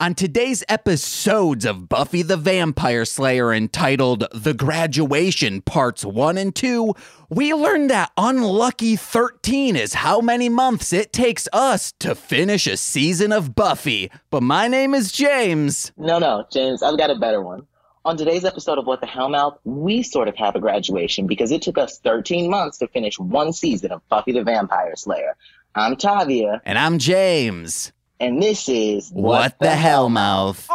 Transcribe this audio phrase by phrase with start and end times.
[0.00, 6.94] On today's episodes of Buffy the Vampire Slayer entitled The Graduation Parts 1 and 2,
[7.30, 12.76] we learn that unlucky 13 is how many months it takes us to finish a
[12.76, 14.08] season of Buffy.
[14.30, 15.90] But my name is James.
[15.96, 17.66] No, no, James, I've got a better one.
[18.04, 21.62] On today's episode of What the Hellmouth, we sort of have a graduation because it
[21.62, 25.36] took us 13 months to finish one season of Buffy the Vampire Slayer.
[25.74, 27.90] I'm Tavia, And I'm James.
[28.20, 30.68] And this is What, the, hell, mouth?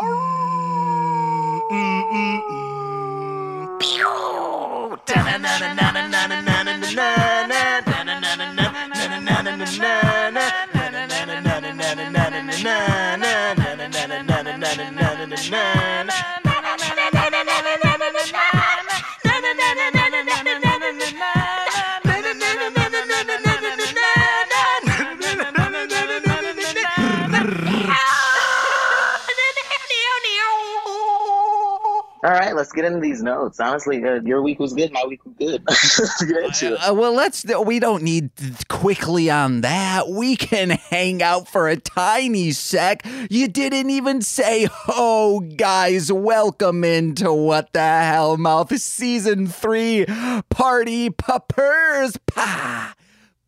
[32.24, 33.60] All right, let's get into these notes.
[33.60, 34.94] Honestly, uh, your week was good.
[34.94, 35.62] My week was good.
[35.68, 36.78] let's get into it.
[36.78, 37.46] Uh, well, let's.
[37.66, 38.30] We don't need
[38.70, 40.08] quickly on that.
[40.08, 43.06] We can hang out for a tiny sec.
[43.30, 50.06] You didn't even say, "Oh, guys, welcome into what the Hellmouth season three
[50.50, 52.96] party poppers." Pa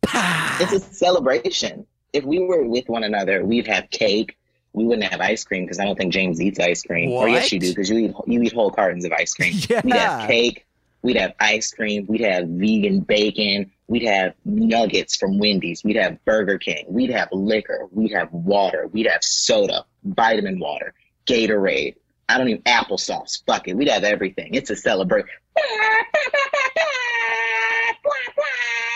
[0.02, 0.58] pa.
[0.60, 1.86] It's a celebration.
[2.12, 4.36] If we were with one another, we'd have cake.
[4.76, 7.10] We wouldn't have ice cream because I don't think James eats ice cream.
[7.10, 9.54] Or yes, you do because you eat you eat whole cartons of ice cream.
[9.68, 9.80] Yeah.
[9.82, 10.66] We'd have cake.
[11.00, 12.04] We'd have ice cream.
[12.06, 13.70] We'd have vegan bacon.
[13.88, 15.82] We'd have nuggets from Wendy's.
[15.82, 16.84] We'd have Burger King.
[16.88, 17.88] We'd have liquor.
[17.90, 18.88] We'd have water.
[18.92, 20.92] We'd have soda, vitamin water,
[21.26, 21.94] Gatorade.
[22.28, 23.42] I don't even applesauce.
[23.46, 23.76] Fuck it.
[23.78, 24.52] We'd have everything.
[24.52, 25.30] It's a celebration.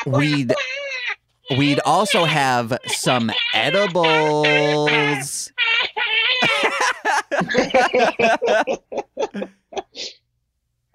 [0.07, 0.53] We'd
[1.57, 5.53] we'd also have some edibles.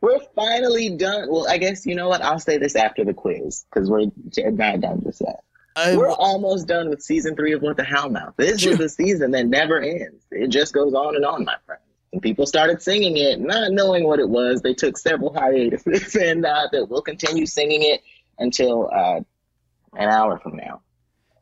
[0.02, 1.30] We're finally done.
[1.31, 2.22] Well, I guess you know what?
[2.22, 4.06] I'll say this after the quiz because we're
[4.52, 5.41] not done just yet.
[5.78, 8.35] Uh, We're almost done with season three of What the Hellmouth.
[8.38, 8.74] This Sure.
[8.74, 10.24] is a season that never ends.
[10.31, 11.81] It just goes on and on, my friend.
[12.13, 14.62] And people started singing it, not knowing what it was.
[14.62, 18.02] They took several hiatuses, and uh, that we'll continue singing it
[18.40, 19.19] until uh,
[19.97, 20.81] an hour from now,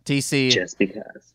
[0.06, 0.52] TC.
[0.52, 1.34] just because.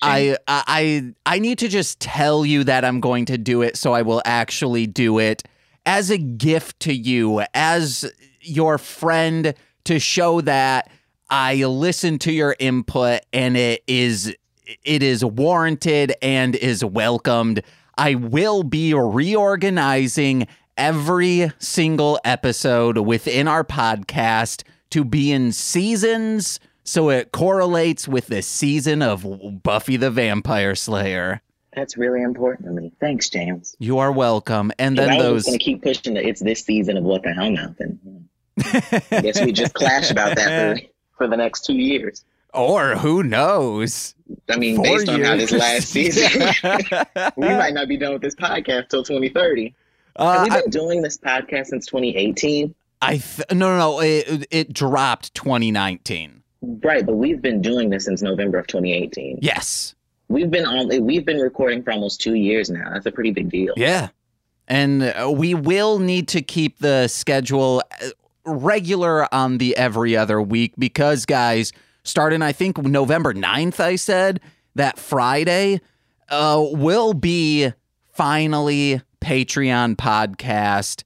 [0.00, 3.92] I I I need to just tell you that I'm going to do it, so
[3.92, 5.42] I will actually do it
[5.86, 8.10] as a gift to you, as
[8.40, 9.54] your friend,
[9.84, 10.90] to show that
[11.30, 14.34] I listen to your input and it is
[14.84, 17.62] it is warranted and is welcomed.
[17.96, 27.10] I will be reorganizing every single episode within our podcast to be in seasons so
[27.10, 31.42] it correlates with the season of Buffy the Vampire Slayer.
[31.74, 32.92] That's really important to me.
[32.98, 33.76] Thanks, James.
[33.78, 34.72] You are welcome.
[34.78, 37.32] And then I those going to keep pushing that it's this season of What the
[37.34, 37.74] Hell.
[37.78, 38.28] And
[39.12, 40.82] I guess we just clash about that for,
[41.18, 42.24] for the next two years.
[42.54, 44.14] or who knows?
[44.48, 46.40] I mean, Four based on how this last season,
[47.36, 49.74] we might not be done with this podcast till 2030.
[50.18, 52.74] Have Uh, we I, been doing this podcast since 2018?
[53.00, 54.00] I th- no, no, no.
[54.00, 56.42] It, it dropped 2019.
[56.60, 59.38] Right, but we've been doing this since November of 2018.
[59.40, 59.94] Yes.
[60.28, 61.04] We've been on.
[61.04, 62.90] We've been recording for almost two years now.
[62.92, 63.72] That's a pretty big deal.
[63.76, 64.08] Yeah.
[64.66, 68.08] And uh, we will need to keep the schedule uh,
[68.44, 71.72] regular on the every other week because, guys,
[72.04, 74.40] starting, I think, November 9th, I said,
[74.74, 75.80] that Friday
[76.28, 77.72] uh, will be
[78.12, 81.04] finally Patreon podcast,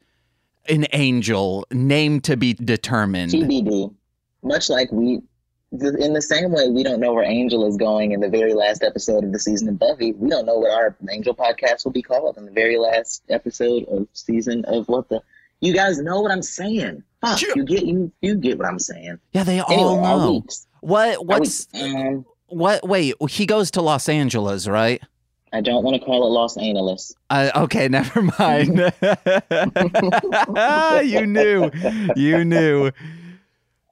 [0.68, 3.32] an angel, name to be determined.
[3.32, 3.94] TBD.
[4.42, 5.20] Much like we,
[5.72, 8.82] in the same way, we don't know where Angel is going in the very last
[8.82, 10.12] episode of the season of Buffy.
[10.12, 13.84] We don't know what our Angel podcast will be called in the very last episode
[13.88, 15.20] of season of what the.
[15.60, 17.04] You guys know what I'm saying.
[17.20, 17.52] Fuck, Sure.
[17.56, 19.18] you get you you get what I'm saying.
[19.32, 20.44] Yeah, they all our know.
[20.80, 21.24] What?
[21.24, 21.68] What's.
[21.80, 22.86] Um, What?
[22.86, 25.00] Wait, he goes to Los Angeles, right?
[25.54, 27.14] I don't want to call it Los Angeles.
[27.30, 28.78] Uh, okay, never mind.
[31.08, 31.70] you knew,
[32.16, 32.90] you knew.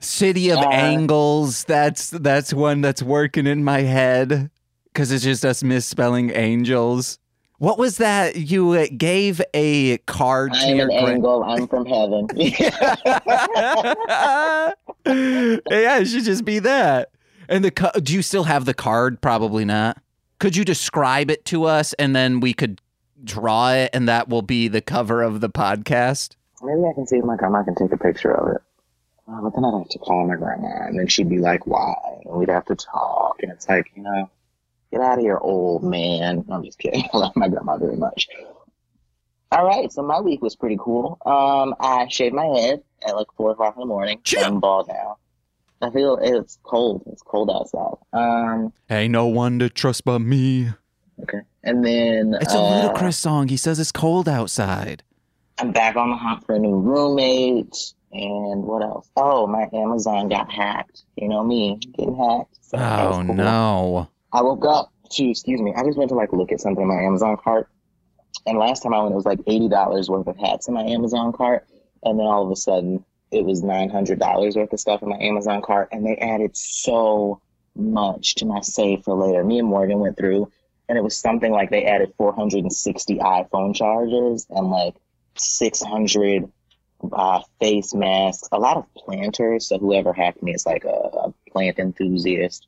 [0.02, 1.64] City of Uh, Angles.
[1.64, 4.50] That's that's one that's working in my head
[4.86, 7.18] because it's just us misspelling angels.
[7.58, 8.36] What was that?
[8.36, 11.16] You uh, gave a card to I'm your an grand.
[11.18, 11.42] angel.
[11.44, 12.26] I'm from heaven.
[15.06, 17.10] yeah, it should just be that.
[17.48, 19.20] And the do you still have the card?
[19.20, 19.98] Probably not.
[20.40, 22.80] Could you describe it to us, and then we could
[23.22, 26.34] draw it, and that will be the cover of the podcast?
[26.62, 28.62] Maybe I can see my grandma can take a picture of it.
[29.28, 31.94] Uh, but then I'd have to call my grandma, and then she'd be like, "Why?"
[32.24, 34.28] And we'd have to talk, and it's like, you know,
[34.90, 36.44] Get out of here, old man.
[36.50, 37.04] I'm just kidding.
[37.14, 38.28] I love my grandma very much.
[39.52, 41.18] All right, so my week was pretty cool.
[41.26, 44.20] Um, I shaved my head at like four o'clock in the morning.
[44.22, 44.46] Chip.
[44.46, 45.18] I'm bald now.
[45.82, 47.02] I feel it's cold.
[47.06, 47.94] It's cold outside.
[48.12, 50.68] Um, Ain't no one to trust but me.
[51.22, 51.40] okay.
[51.62, 53.48] And then It's a uh, Ludacris song.
[53.48, 55.02] He says it's cold outside.
[55.58, 57.76] I'm back on the hunt for a new roommate.
[58.12, 59.08] And what else?
[59.16, 61.02] Oh, my Amazon got hacked.
[61.16, 62.56] You know me, getting hacked.
[62.62, 63.34] So Oh cool.
[63.34, 64.08] no.
[64.32, 66.88] I woke up to, excuse me, I just went to like look at something in
[66.88, 67.68] my Amazon cart.
[68.46, 71.32] And last time I went, it was like $80 worth of hats in my Amazon
[71.32, 71.66] cart.
[72.02, 75.62] And then all of a sudden, it was $900 worth of stuff in my Amazon
[75.62, 75.88] cart.
[75.92, 77.40] And they added so
[77.74, 79.44] much to my save for later.
[79.44, 80.50] Me and Morgan went through,
[80.88, 84.94] and it was something like they added 460 iPhone chargers and like
[85.36, 86.50] 600
[87.12, 89.66] uh, face masks, a lot of planters.
[89.66, 92.66] So whoever hacked me is like a, a plant enthusiast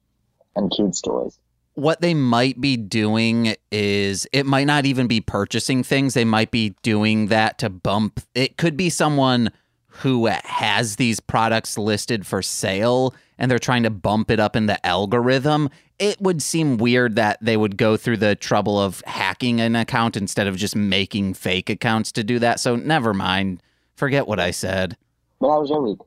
[0.57, 1.39] and kids' toys.
[1.75, 6.13] What they might be doing is it might not even be purchasing things.
[6.13, 8.21] They might be doing that to bump.
[8.35, 9.51] It could be someone
[9.97, 14.67] who has these products listed for sale and they're trying to bump it up in
[14.67, 15.69] the algorithm.
[15.99, 20.17] It would seem weird that they would go through the trouble of hacking an account
[20.17, 22.61] instead of just making fake accounts to do that.
[22.61, 23.63] So never mind.
[23.95, 24.97] Forget what I said.
[25.41, 25.99] But how was your week?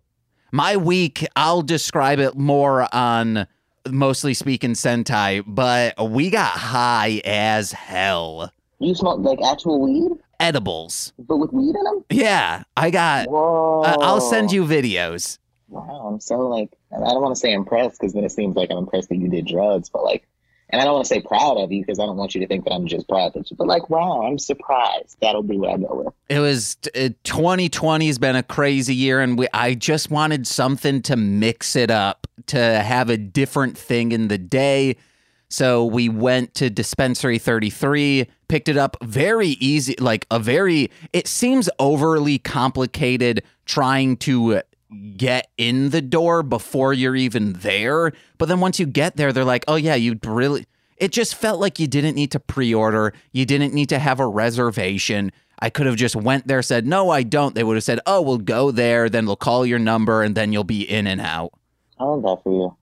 [0.51, 3.47] My week, I'll describe it more on
[3.89, 8.51] mostly speaking Sentai, but we got high as hell.
[8.79, 11.13] You smoked like actual weed, Edibles.
[11.19, 12.05] but with weed in them?
[12.09, 13.29] Yeah, I got.
[13.29, 13.83] Whoa!
[13.83, 15.39] Uh, I'll send you videos.
[15.67, 18.69] Wow, I'm so like, I don't want to say impressed because then it seems like
[18.71, 20.27] I'm impressed that you did drugs, but like,
[20.69, 22.47] and I don't want to say proud of you because I don't want you to
[22.47, 25.17] think that I'm just proud of you, but like, wow, I'm surprised.
[25.21, 26.13] That'll be what I go with.
[26.29, 31.01] It was uh, 2020 has been a crazy year, and we, I just wanted something
[31.03, 34.97] to mix it up to have a different thing in the day.
[35.49, 41.27] So we went to Dispensary 33, picked it up very easy, like a very, it
[41.27, 44.61] seems overly complicated trying to
[45.17, 48.11] get in the door before you're even there.
[48.37, 50.65] But then once you get there, they're like, oh, yeah, you'd really,
[50.97, 54.19] it just felt like you didn't need to pre order, you didn't need to have
[54.19, 55.31] a reservation.
[55.59, 57.55] I could have just went there, said, no, I don't.
[57.55, 60.51] They would have said, oh, we'll go there, then they'll call your number, and then
[60.51, 61.53] you'll be in and out.
[61.97, 62.75] I love that for you.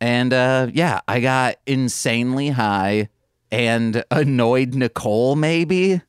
[0.00, 3.08] And uh, yeah, I got insanely high
[3.50, 6.02] and annoyed Nicole, maybe.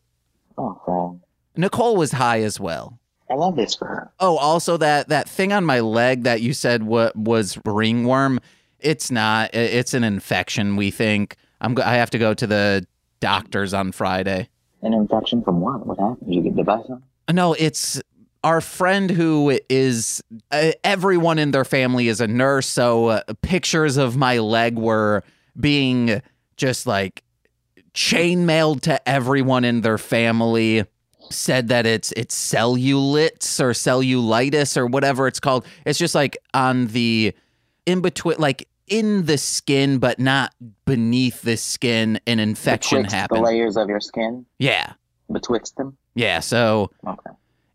[0.58, 1.20] Oh.
[1.56, 3.00] Nicole was high as well.
[3.30, 4.12] I love this for her.
[4.20, 8.40] Oh, also that that thing on my leg that you said what was ringworm.
[8.80, 9.54] It's not.
[9.54, 10.76] It's an infection.
[10.76, 11.36] We think.
[11.62, 11.76] I'm.
[11.76, 12.88] go- I have to go to the
[13.20, 14.50] doctors on Friday.
[14.82, 15.86] An infection from what?
[15.86, 16.28] What happened?
[16.28, 17.04] Did you get the something?
[17.32, 18.02] No, it's
[18.44, 20.22] our friend who is.
[20.52, 25.24] Uh, everyone in their family is a nurse, so uh, pictures of my leg were
[25.60, 26.22] being
[26.58, 27.24] just like
[27.94, 30.86] chainmailed to everyone in their family.
[31.32, 35.66] Said that it's it's cellulits or cellulitis or whatever it's called.
[35.86, 37.36] It's just like on the
[37.86, 42.20] in between, like in the skin, but not beneath the skin.
[42.26, 43.46] An infection Betwixt happened.
[43.46, 44.94] The layers of your skin, yeah,
[45.32, 45.98] betwixt them.
[46.16, 46.40] yeah.
[46.40, 47.30] So Okay.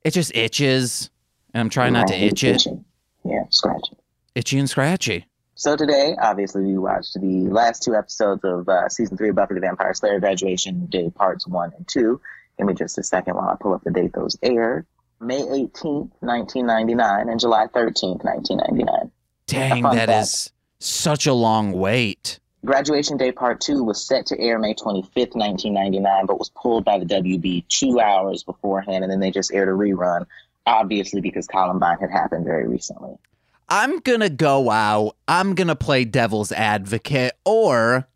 [0.04, 1.10] It just itches,
[1.52, 2.56] and I'm trying not to itch it.
[2.56, 2.84] itching.
[3.24, 3.96] Yeah, scratchy.
[4.34, 5.26] Itchy and scratchy.
[5.56, 9.54] So today, obviously, we watched the last two episodes of uh, season three of Buffy
[9.54, 12.20] the Vampire Slayer graduation day parts one and two.
[12.58, 14.86] Give me just a second while I pull up the date those aired.
[15.20, 19.10] May 18th, 1999 and July 13th, 1999.
[19.46, 20.22] Dang, that fact.
[20.22, 22.40] is such a long wait.
[22.64, 26.98] Graduation Day Part 2 was set to air May 25th, 1999, but was pulled by
[26.98, 30.26] the WB two hours beforehand, and then they just aired a rerun,
[30.66, 33.16] obviously because Columbine had happened very recently.
[33.68, 35.16] I'm gonna go out.
[35.28, 38.06] I'm gonna play devil's advocate or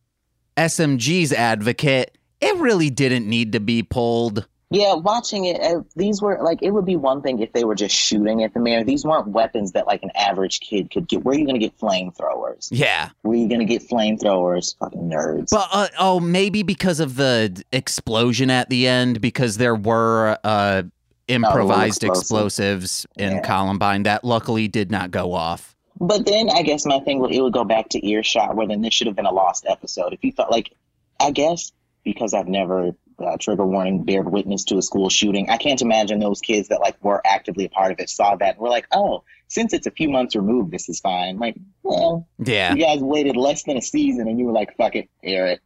[0.57, 2.17] SMG's advocate.
[2.41, 4.47] It really didn't need to be pulled.
[4.71, 7.75] Yeah, watching it, uh, these were like it would be one thing if they were
[7.75, 8.85] just shooting at the mayor.
[8.85, 11.25] These weren't weapons that like an average kid could get.
[11.25, 12.69] Where are you going to get flamethrowers?
[12.71, 14.77] Yeah, Where are you going to get flamethrowers?
[14.79, 15.49] Fucking nerds.
[15.51, 20.83] but uh, oh, maybe because of the explosion at the end, because there were uh,
[21.29, 22.83] improvised explosive.
[22.83, 23.41] explosives in Yeah.
[23.41, 25.75] Columbine that luckily did not go off.
[26.01, 28.83] But then I guess my thing would it would go back to earshot, where then
[28.83, 30.13] this should have been a lost episode.
[30.13, 30.73] If you felt like,
[31.21, 31.73] I guess
[32.05, 36.19] because I've never uh, trigger warning bear witness to a school shooting, I can't imagine
[36.21, 38.87] those kids that like were actively a part of it saw that and were like,
[38.93, 41.39] oh, since it's a few months removed, this is fine.
[41.39, 42.75] Like, well, Yeah.
[42.75, 45.61] you guys waited less than a season and you were like, fuck it, air it.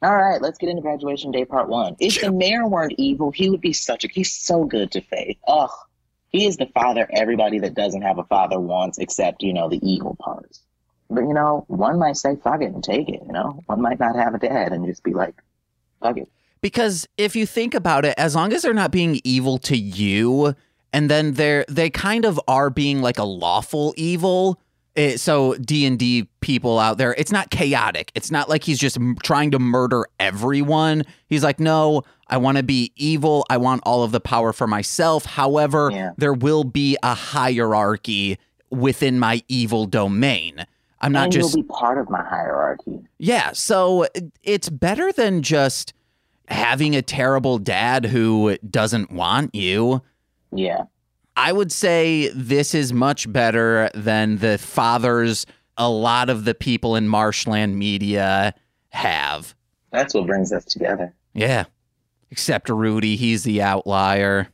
[0.00, 1.96] All right, let's get into graduation day part one.
[1.98, 5.38] If the mayor weren't evil, he would be such a he's so good to Faith.
[5.46, 5.70] Ugh.
[6.30, 9.80] He is the father everybody that doesn't have a father wants, except, you know, the
[9.82, 10.60] evil parts.
[11.10, 13.22] But you know, one might say fuck it and take it.
[13.26, 15.34] You know, one might not have a dad and just be like,
[16.00, 16.28] fuck it.
[16.60, 20.54] Because if you think about it, as long as they're not being evil to you,
[20.92, 24.60] and then they're they kind of are being like a lawful evil.
[24.94, 28.10] It, so D and D people out there, it's not chaotic.
[28.16, 31.04] It's not like he's just m- trying to murder everyone.
[31.28, 33.46] He's like, no, I want to be evil.
[33.48, 35.24] I want all of the power for myself.
[35.24, 36.12] However, Yeah.
[36.16, 38.38] there will be a hierarchy
[38.70, 40.66] within my evil domain.
[41.00, 42.98] I'm not and just you'll be part of my hierarchy.
[43.18, 45.92] yeah, so eh, it's better than just
[46.48, 50.02] having a terrible dad who doesn't want you.
[50.52, 50.84] Yeah.
[51.36, 56.96] I would say this is much better than the fathers a lot of the people
[56.96, 58.54] in Marsh Land Media
[58.90, 59.54] have.
[59.92, 61.14] That's what brings us together.
[61.34, 61.66] Yeah.
[62.30, 64.48] Except Rudy, he's the outlier.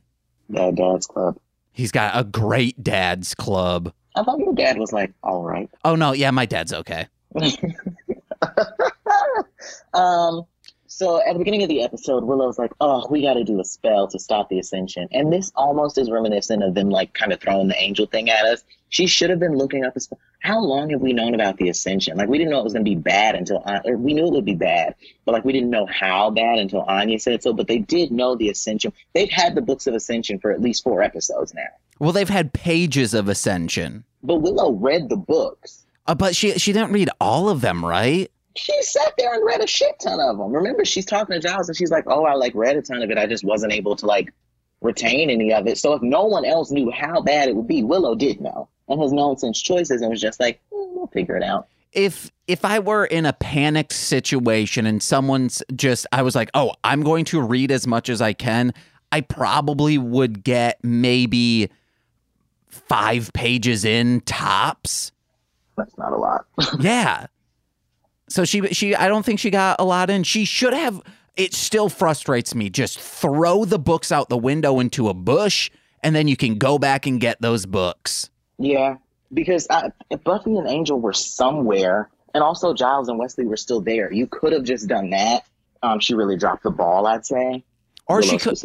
[0.51, 1.37] Dad Dad's Club.
[1.71, 3.91] He's got a great dad's club.
[4.15, 5.69] I thought your dad was like, all right.
[5.83, 7.07] Oh no, yeah, my dad's okay.
[9.93, 10.45] um,
[10.95, 13.65] so at the beginning of the episode, Willow's like, "Oh, we got to do a
[13.65, 17.41] spell to stop the ascension," and this almost is reminiscent of them like kind of
[17.41, 18.63] throwing the angel thing at us.
[18.87, 20.19] She should have been looking up a spell.
[20.39, 22.15] How long have we known about the ascension?
[22.15, 24.31] Like we didn't know it was going to be bad until or we knew it
[24.31, 27.51] would be bad, but like we didn't know how bad until Anya said so.
[27.51, 28.93] But they did know the ascension.
[29.13, 31.67] They've had the books of ascension for at least four episodes now.
[31.99, 34.05] Well, they've had pages of ascension.
[34.23, 35.85] But Willow read the books.
[36.07, 38.31] Uh, but she she didn't read all of them, right?
[38.55, 40.51] She sat there and read a shit ton of them.
[40.51, 43.09] Remember, she's talking to Giles and she's like, "Oh, I like read a ton of
[43.11, 43.17] it.
[43.17, 44.33] I just wasn't able to like
[44.81, 47.83] retain any of it." So if no one else knew how bad it would be,
[47.83, 51.37] Willow did know and has known since choices and was just like, "Mm, "We'll figure
[51.37, 56.35] it out." if if I were in a panicked situation and someone's just I was
[56.35, 58.73] like, "Oh, I'm going to read as much as I can."
[59.11, 61.69] I probably would get maybe
[62.67, 65.13] 5 pages in tops.
[65.77, 66.45] That's not a lot.
[66.79, 67.27] yeah.
[68.29, 70.23] So she she I don't think she got a lot in.
[70.23, 71.01] She should have
[71.35, 72.69] it still frustrates me.
[72.69, 75.69] Just throw the books out the window into a bush
[76.05, 78.29] and then you can go back and get those books.
[78.59, 78.97] yeah,
[79.33, 83.81] because I, if Buffy and Angel were somewhere, and also Giles and Wesley were still
[83.81, 85.45] there, you could have just done that.
[85.81, 87.63] Um, she really dropped the ball, I'd say.
[88.07, 88.55] Or she could.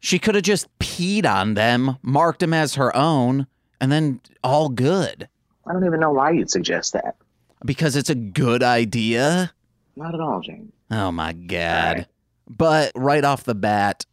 [0.00, 3.46] She could have just peed on them, marked them as her own,
[3.80, 5.28] and then all good.
[5.66, 7.14] I don't even know why you'd suggest that.
[7.64, 9.52] Because it's a good idea.
[9.96, 10.72] Not at all, James.
[10.90, 12.06] Oh my God.
[12.48, 14.04] But right off the bat,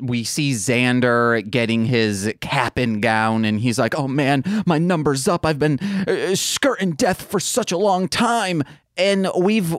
[0.00, 5.28] we see Xander getting his cap and gown, and he's like, oh man, my number's
[5.28, 5.44] up.
[5.44, 8.62] I've been uh, skirting death for such a long time.
[8.96, 9.74] And we've.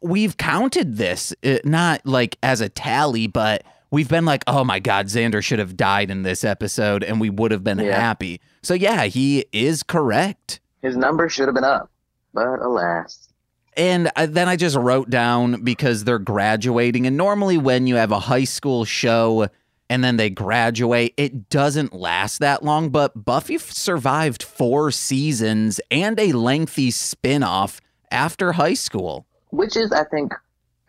[0.00, 4.78] We've counted this, uh, not like as a tally, but we've been like, oh my
[4.78, 7.98] God, Xander should have died in this episode and we would have been Yeah.
[7.98, 8.38] happy.
[8.62, 10.60] So, yeah, he is correct.
[10.82, 11.90] His number should have been up,
[12.34, 13.28] but alas.
[13.76, 17.06] And I, then I just wrote down because they're graduating.
[17.06, 19.48] And normally, when you have a high school show
[19.88, 22.90] and then they graduate, it doesn't last that long.
[22.90, 27.80] But Buffy survived four seasons and a lengthy spin off
[28.14, 29.26] after high school.
[29.50, 30.32] which is i think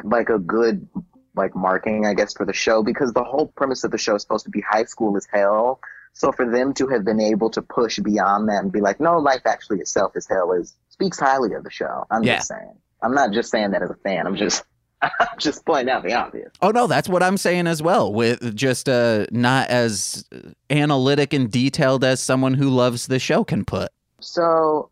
[0.03, 0.87] like a good
[1.35, 4.21] like marking i guess for the show because the whole premise of the show is
[4.21, 5.79] supposed to be high school as hell
[6.13, 9.17] so for them to have been able to push beyond that and be like no
[9.17, 12.05] life actually itself is hell is speaks highly of the show.
[12.09, 12.37] I'm Yeah.
[12.37, 12.73] just saying.
[13.03, 14.25] I'm not just saying that as a fan.
[14.25, 14.63] I'm just
[15.01, 16.51] i'm just pointing out the obvious.
[16.61, 20.25] Oh, no, that's what I'm saying as well, with just uh, not as
[20.69, 23.89] analytic and detailed as someone who loves the show can put.
[24.19, 24.89] so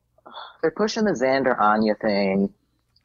[0.62, 2.50] they're pushing the xander anya thing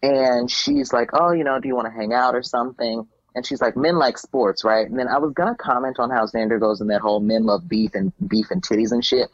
[0.02, 3.06] and she's like oh you know do you want to hang out or something?
[3.34, 4.86] And she's like men like sports right?
[4.88, 7.68] And then i was gonna comment on how xander goes in that whole men love
[7.68, 9.28] beef and beef and titties and shit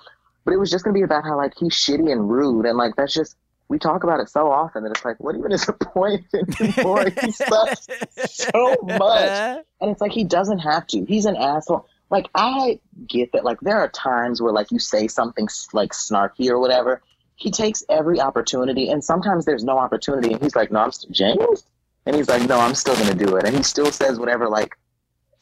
[0.44, 2.94] but it was just gonna be about how like he's shitty and rude and like
[2.96, 3.36] that's just
[3.68, 7.06] we talk about it so often that it's like what even is the point anymore
[7.22, 7.86] he sucks
[8.26, 11.04] so much and it's like he doesn't have to.
[11.04, 11.86] He's an asshole.
[12.10, 13.44] Like I get that.
[13.44, 17.02] Like there are times where like you say something like snarky or whatever.
[17.36, 21.12] He takes every opportunity, and sometimes there's no opportunity, and he's like, "No, I'm st-
[21.12, 21.64] James,"
[22.06, 24.76] and he's like, "No, I'm still gonna do it," and he still says whatever like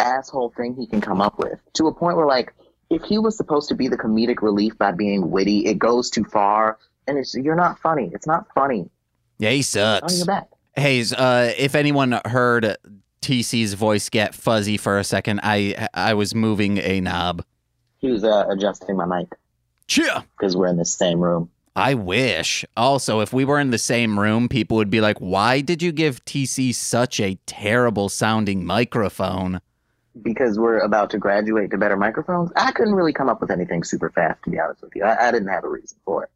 [0.01, 2.53] asshole thing he can come up with to a point where like
[2.91, 6.25] if he was supposed to be the comedic relief by being witty, it goes too
[6.25, 8.11] far, and it's you're not funny.
[8.13, 8.89] It's not funny.
[9.39, 10.17] Yeah, he sucks.
[10.19, 10.49] your back.
[10.77, 12.77] Hayes, uh, if anyone heard
[13.21, 17.45] TC's voice get fuzzy for a second, I I was moving a knob.
[17.99, 19.29] He was uh, adjusting my mic
[19.87, 20.25] Cheer.
[20.37, 21.51] because we're in the same room.
[21.75, 22.65] I wish.
[22.77, 25.93] Also, if we were in the same room, people would be like, "Why did you
[25.93, 29.61] give TC such a terrible sounding microphone?"
[30.21, 32.51] because we're about to graduate to better microphones.
[32.57, 35.05] I couldn't really come up with anything super fast, to be honest with you.
[35.05, 36.31] I, I didn't have a reason for it.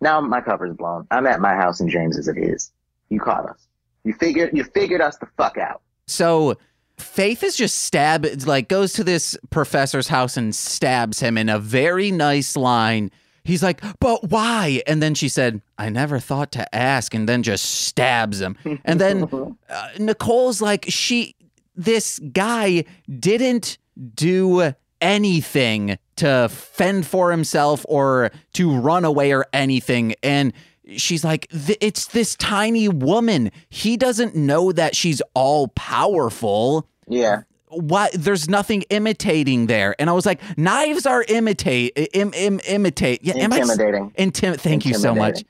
[0.00, 1.06] Now my cover's blown.
[1.10, 2.70] I'm at my house and James is at his.
[3.08, 3.66] You caught us.
[4.04, 5.82] You figured you figured us the fuck out.
[6.06, 6.56] So
[7.00, 11.58] Faith is just stab like goes to this professor's house and stabs him in a
[11.58, 13.10] very nice line.
[13.42, 17.42] He's like, "But why?" And then she said, "I never thought to ask," and then
[17.42, 18.56] just stabs him.
[18.84, 21.34] And then uh, Nicole's like, "She,
[21.74, 23.78] this guy didn't
[24.14, 30.52] do anything to fend for himself or to run away or anything," and
[30.96, 31.46] she's like,
[31.80, 33.50] "It's this tiny woman.
[33.68, 37.42] He doesn't know that she's all powerful." Yeah.
[37.68, 43.20] What there's nothing imitating there, and I was like, knives are imitate, Im, Im, imitate.
[43.22, 44.10] Yeah, am I Intimidating.
[44.18, 45.44] Intim- thank you so much.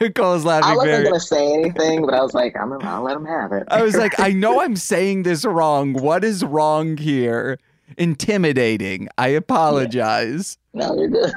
[0.00, 0.70] Nicole's laughing.
[0.70, 3.26] I wasn't very- gonna say anything, but I was like, I'm gonna I'll let him
[3.26, 3.64] have it.
[3.68, 5.92] I was like, I know I'm saying this wrong.
[5.94, 7.58] What is wrong here?
[7.96, 9.08] Intimidating.
[9.16, 10.58] I apologize.
[10.74, 11.32] no, you're good.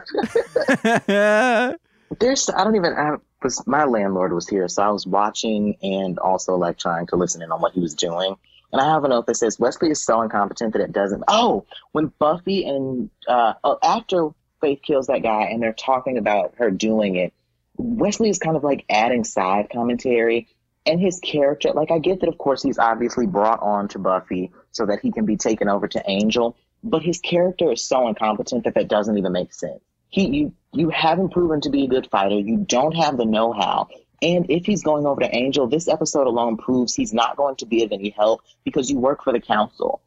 [2.20, 6.18] There's I don't even I was my landlord was here, so I was watching and
[6.20, 8.36] also like trying to listen in on what he was doing.
[8.72, 11.24] And I have a note that says Wesley is so incompetent that it doesn't.
[11.28, 14.30] Oh, when Buffy and uh, oh, after
[14.62, 17.34] Faith kills that guy and they're talking about her doing it,
[17.78, 20.48] Wesley is kind of like adding side commentary
[20.86, 21.72] and his character.
[21.72, 25.12] Like I get that, of course, he's obviously brought on to Buffy so that he
[25.12, 29.18] can be taken over to Angel, but his character is so incompetent that that doesn't
[29.18, 29.82] even make sense.
[30.10, 32.36] He you you haven't proven to be a good fighter.
[32.40, 33.90] You don't have the know-how.
[34.22, 37.66] And if he's going over to Angel, this episode alone proves he's not going to
[37.66, 40.02] be of any help because you work for the council.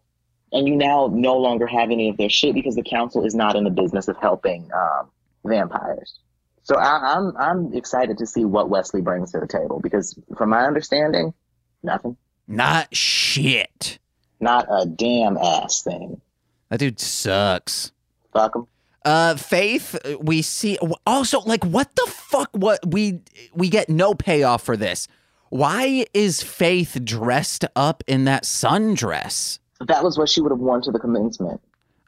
[0.53, 3.57] And you now no longer have any of their shit because the council is not
[3.57, 5.11] in the business of helping um,
[5.45, 6.19] vampires.
[6.65, 10.51] So I, I'm I'm excited to see what Wesley brings to the table because from
[10.51, 11.35] my understanding,
[11.83, 12.17] nothing.
[12.47, 13.99] Not shit.
[14.41, 16.21] Not a damn ass thing.
[16.69, 17.93] That dude sucks.
[18.33, 18.67] Fuck him.
[19.05, 22.51] Uh, Faith, we see also like what the fuck?
[22.53, 23.21] What we
[23.53, 25.09] we get no payoff for this.
[25.49, 29.59] Why is Faith dressed up in that sundress?
[29.87, 31.61] That was what she would have worn to the commencement,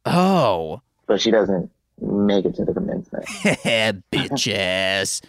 [0.06, 3.24] Oh, but she doesn't make it to the commencement.
[4.12, 5.20] bitch ass.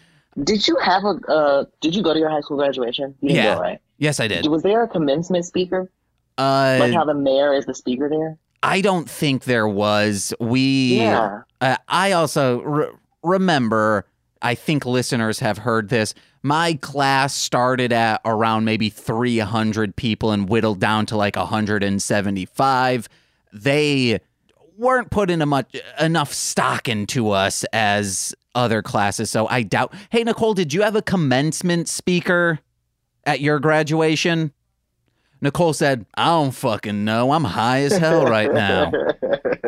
[0.43, 1.19] Did you have a?
[1.27, 3.15] Uh, did you go to your high school graduation?
[3.21, 3.55] You Yeah.
[3.55, 3.79] go, right?
[3.97, 4.45] Yes, I did.
[4.47, 5.89] Was there a commencement speaker?
[6.37, 8.37] Uh, Like how the mayor is the speaker there?
[8.61, 10.33] I don't think there was.
[10.39, 10.97] We.
[10.97, 11.41] Yeah.
[11.61, 12.87] Uh, I also re-
[13.23, 14.05] remember.
[14.41, 16.13] I think listeners have heard this.
[16.43, 23.09] My class started at around maybe 300 people and whittled down to like 175.
[23.53, 24.19] They
[24.77, 29.93] weren't putting a much enough stock into us as other classes, so I doubt.
[30.09, 32.59] Hey, Nicole, did you have a commencement speaker
[33.25, 34.53] at your graduation?
[35.41, 37.31] Nicole said, "I don't fucking know.
[37.31, 38.91] I'm high as hell right now."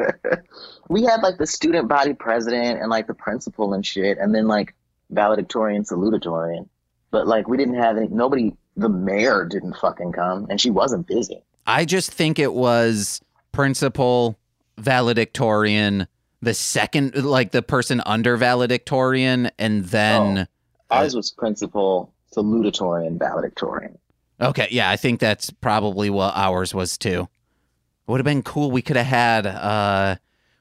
[0.89, 4.47] we had like the student body president and like the principal and shit, and then
[4.47, 4.73] like
[5.09, 6.67] valedictorian, salutatorian.
[7.11, 8.07] But like we didn't have any.
[8.07, 8.53] Nobody.
[8.75, 11.43] The mayor didn't fucking come, and she wasn't busy.
[11.65, 13.19] I just think it was
[13.51, 14.37] principal,
[14.77, 16.07] valedictorian,
[16.41, 20.47] the second, like the person under valedictorian, and then.
[20.89, 23.97] Ours was principal, salutatorian, valedictorian.
[24.39, 27.27] Okay, yeah, I think that's probably what ours was too.
[28.05, 28.71] Would have been cool.
[28.71, 30.15] We could have had uh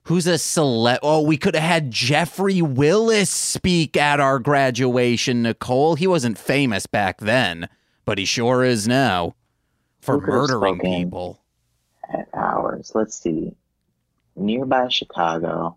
[0.04, 5.94] who's a select oh, we could have had Jeffrey Willis speak at our graduation, Nicole.
[5.94, 7.68] He wasn't famous back then,
[8.04, 9.34] but he sure is now.
[10.00, 11.40] For Who could have murdering people.
[12.12, 13.54] At ours, let's see.
[14.36, 15.76] Nearby Chicago,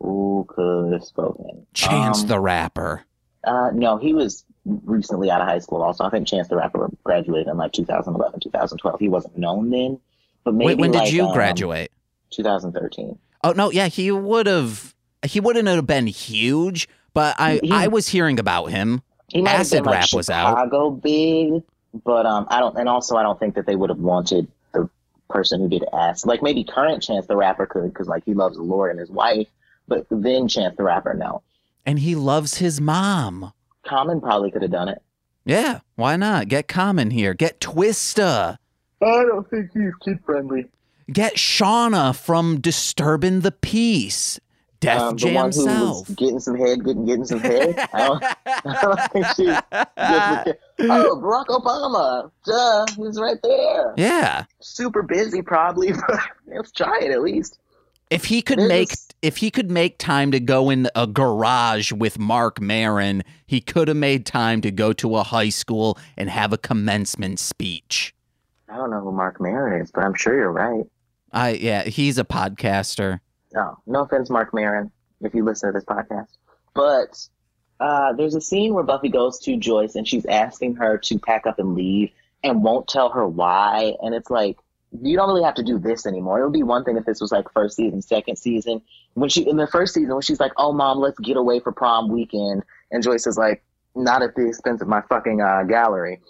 [0.00, 1.66] who could have spoken?
[1.74, 3.04] Chance Um, the Rapper.
[3.44, 5.82] Uh, no, he was recently out of high school.
[5.82, 9.00] Also, I think Chance the Rapper graduated in like 2011, 2012.
[9.00, 9.98] He wasn't known then,
[10.44, 11.92] but maybe Wait, when did like, you um, graduate?
[12.30, 13.18] 2013.
[13.44, 17.86] Oh no, yeah, he would have he wouldn't have been huge, but I He- I
[17.86, 19.02] was hearing about him.
[19.34, 20.50] Acid been, like, Rap was out.
[20.50, 21.62] Chicago big,
[22.04, 22.76] but um, I don't.
[22.76, 24.48] And also, I don't think that they would have wanted
[25.36, 26.26] person who did Acid.
[26.28, 29.10] Like maybe current Chance the Rapper could, because like he loves the Lord and his
[29.10, 29.46] wife.
[29.86, 31.42] But then Chance the Rapper, no.
[31.84, 33.52] And he loves his mom.
[33.86, 35.02] Common probably could have done it.
[35.44, 36.48] Yeah, why not?
[36.48, 37.34] Get Common here.
[37.34, 38.56] Get Twista.
[39.02, 40.66] I don't think he's kid friendly.
[41.12, 44.40] Get Shawnna from Disturbing the Peace.
[44.80, 46.08] Def Um, the Jam one who South.
[46.08, 47.78] was getting some head, getting getting some head.
[47.94, 52.30] I don't, I don't think she's good with- Oh, Barack Obama.
[52.44, 53.94] Duh, he's right there.
[53.96, 54.44] yeah.
[54.60, 57.58] Super busy, probably, but let's try it at least.
[58.10, 61.06] If he could There's make this- if he could make time to go in a
[61.06, 65.98] garage with Mark Maron, he could have made time to go to a high school
[66.16, 68.14] and have a commencement speech.
[68.68, 70.84] I don't know who Mark Maron is, but I'm sure you're right.
[71.32, 73.20] I yeah, he's a podcaster.
[73.54, 76.28] No, no offense, Mark Maron, if you listen to this podcast.
[76.74, 77.26] But
[77.78, 81.46] Uh, there's a scene where Buffy goes to Joyce and she's asking her to pack
[81.46, 82.10] up and leave
[82.42, 83.94] and won't tell her why.
[84.02, 84.56] And it's like,
[85.02, 86.40] you don't really have to do this anymore.
[86.40, 88.82] It would be one thing if this was like first season, second season.
[89.14, 91.72] When she in the first season, when she's like, "Oh, mom, let's get away for
[91.72, 93.62] prom weekend," and Joyce is like,
[93.94, 96.20] "Not at the expense of my fucking uh, gallery."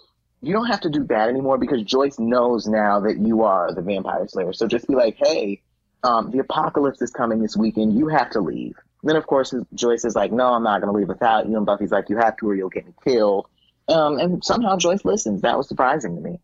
[0.41, 3.81] You don't have to do that anymore because Joyce knows now that you are the
[3.81, 4.53] vampire slayer.
[4.53, 5.61] So just be like, "Hey,
[6.03, 7.97] um, the apocalypse is coming this weekend.
[7.97, 8.75] You have to leave."
[9.07, 11.65] Then of course Joyce is like, "No, I'm not going to leave without you." And
[11.65, 13.47] Buffy's like, "You have to, or you'll get me killed."
[13.87, 15.41] Um, and somehow Joyce listens.
[15.41, 16.39] That was surprising to me.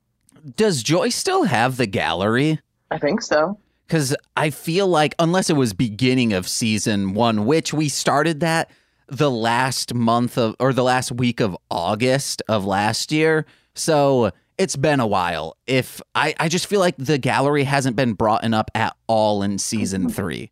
[0.56, 2.60] Does Joyce still have the gallery?
[2.92, 3.58] I think so.
[3.88, 8.72] Because I feel like, unless it was beginning of season one, which we started that
[9.08, 13.46] the last month of, or the last week of August of last year.
[13.76, 15.58] So it's been a while.
[15.68, 19.58] If I, I just feel like the gallery hasn't been brought up at all in
[19.58, 20.52] season three.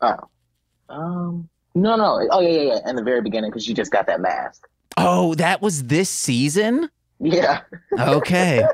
[0.00, 0.16] Oh,
[0.88, 2.26] um, no, no.
[2.30, 2.90] Oh, yeah, yeah, yeah.
[2.90, 4.68] In the very beginning, because you just got that mask.
[4.96, 6.88] Oh, that was this season?
[7.18, 7.62] Yeah.
[7.98, 8.64] Okay.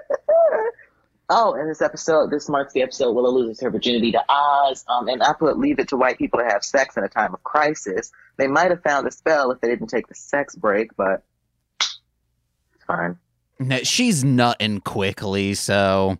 [1.30, 4.84] oh, in this episode, this marks the episode Willow loses her virginity to Oz.
[4.88, 7.32] Um, and I put leave it to white people to have sex in a time
[7.32, 8.12] of crisis.
[8.36, 11.22] They might have found a spell if they didn't take the sex break, but
[11.80, 13.18] it's fine.
[13.82, 16.18] She's nutting quickly, so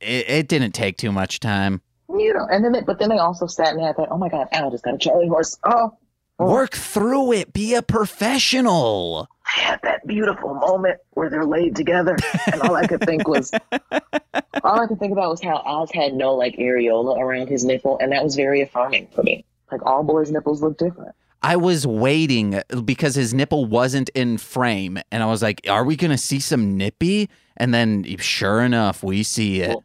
[0.00, 1.82] it, it didn't take too much time.
[2.12, 4.08] You know, and then they, but then they also sat and had that.
[4.10, 5.58] Oh my God, Al just got a Charlie horse.
[5.64, 5.96] Oh,
[6.38, 6.52] oh.
[6.52, 7.52] work through it.
[7.52, 9.28] Be a professional.
[9.56, 12.16] I had that beautiful moment where they're laid together,
[12.52, 13.52] and all I could think was,
[14.64, 17.98] all I could think about was how Oz had no like areola around his nipple,
[17.98, 19.44] and that was very affirming for me.
[19.70, 21.14] Like all boys' nipples look different.
[21.42, 25.96] I was waiting because his nipple wasn't in frame, and I was like, "Are we
[25.96, 29.68] gonna see some nippy?" And then, sure enough, we see it.
[29.68, 29.84] Well,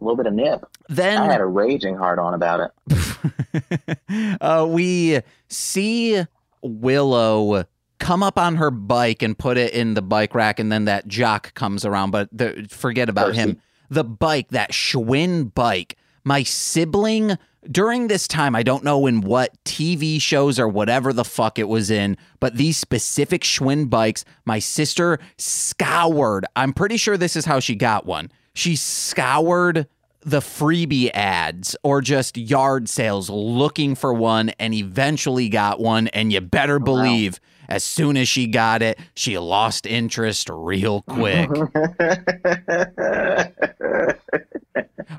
[0.00, 0.64] a little bit of nip.
[0.88, 4.38] Then I had a raging hard on about it.
[4.40, 6.24] uh, we see
[6.62, 7.64] Willow
[7.98, 11.06] come up on her bike and put it in the bike rack, and then that
[11.06, 12.10] jock comes around.
[12.10, 13.38] But the, forget about Percy.
[13.38, 13.62] him.
[13.90, 17.36] The bike, that Schwinn bike, my sibling
[17.70, 21.68] during this time, I don't know in what TV shows or whatever the fuck it
[21.68, 26.46] was in, but these specific Schwinn bikes, my sister scoured.
[26.56, 28.30] I'm pretty sure this is how she got one.
[28.54, 29.86] She scoured
[30.22, 36.08] the freebie ads or just yard sales looking for one and eventually got one.
[36.08, 41.02] And you better believe wow as soon as she got it, she lost interest real
[41.02, 41.48] quick.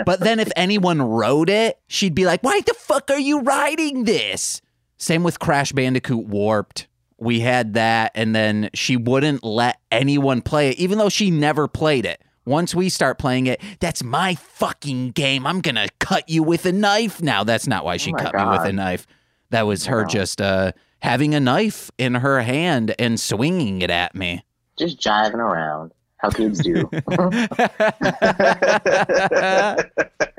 [0.06, 4.04] but then if anyone wrote it, she'd be like, Why the fuck are you writing
[4.04, 4.62] this?
[4.98, 6.88] Same with Crash Bandicoot Warped.
[7.18, 11.68] We had that, and then she wouldn't let anyone play it, even though she never
[11.68, 12.22] played it.
[12.46, 15.46] Once we start playing it, that's my fucking game.
[15.46, 17.44] I'm gonna cut you with a knife now.
[17.44, 18.52] That's not why she oh cut God.
[18.52, 19.06] me with a knife.
[19.52, 24.16] That was her just uh having a knife in her hand and swinging it at
[24.16, 24.44] me.
[24.78, 25.92] Just jiving around.
[26.18, 26.90] How kids do.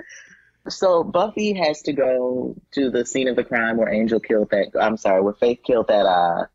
[0.69, 4.69] so Buffy has to go to the scene of the crime where Angel killed that.
[4.81, 6.47] I'm sorry, where Faith killed that uh,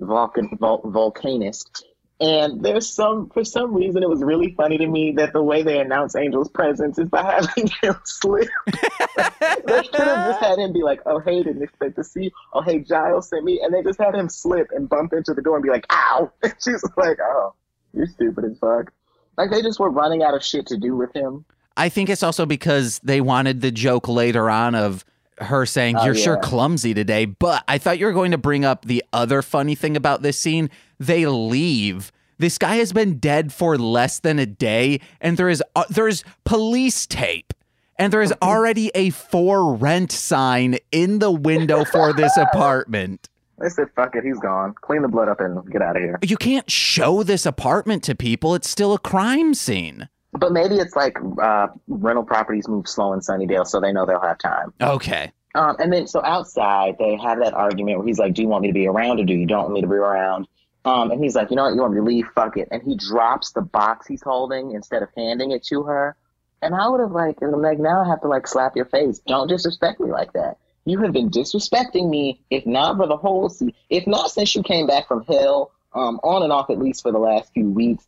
[0.00, 1.82] Vulcan Vul- volcanist
[2.18, 5.62] and there's some, for some reason, it was really funny to me that the way
[5.62, 8.48] they announce Angel's presence is by having him slip.
[8.66, 12.30] they could have just had him be like, "Oh, hey, didn't expect to see you."
[12.54, 15.42] Oh, hey, Giles sent me, and they just had him slip and bump into the
[15.42, 17.54] door and be like, "Ow!" And she's like, "Oh,
[17.92, 18.92] you're stupid as fuck."
[19.36, 21.44] Like they just were running out of shit to do with him.
[21.76, 25.04] I think it's also because they wanted the joke later on of
[25.38, 26.24] her saying, oh, You're oh, yeah.
[26.24, 27.26] sure clumsy today.
[27.26, 30.38] But I thought you were going to bring up the other funny thing about this
[30.38, 32.12] scene they leave.
[32.38, 36.06] This guy has been dead for less than a day, and there is uh, there
[36.08, 37.54] is police tape,
[37.98, 43.28] and there is already a for rent sign in the window for this apartment.
[43.58, 44.74] They said, "Fuck it, he's gone.
[44.82, 48.14] Clean the blood up and get out of here." You can't show this apartment to
[48.14, 50.08] people; it's still a crime scene.
[50.32, 54.20] But maybe it's like uh, rental properties move slow in Sunnydale, so they know they'll
[54.20, 54.74] have time.
[54.82, 55.32] Okay.
[55.54, 58.60] Um, and then so outside they have that argument where he's like, "Do you want
[58.60, 60.46] me to be around, or do you don't want me to be around?"
[60.86, 62.28] Um, and he's like, you know what, you want me to leave?
[62.34, 62.68] Fuck it.
[62.70, 66.16] And he drops the box he's holding instead of handing it to her.
[66.62, 68.84] And I would have like, and I'm like, now I have to like slap your
[68.84, 69.18] face.
[69.26, 70.58] Don't disrespect me like that.
[70.84, 74.62] You have been disrespecting me, if not for the whole season, if not since you
[74.62, 78.06] came back from hell, um, on and off at least for the last few weeks.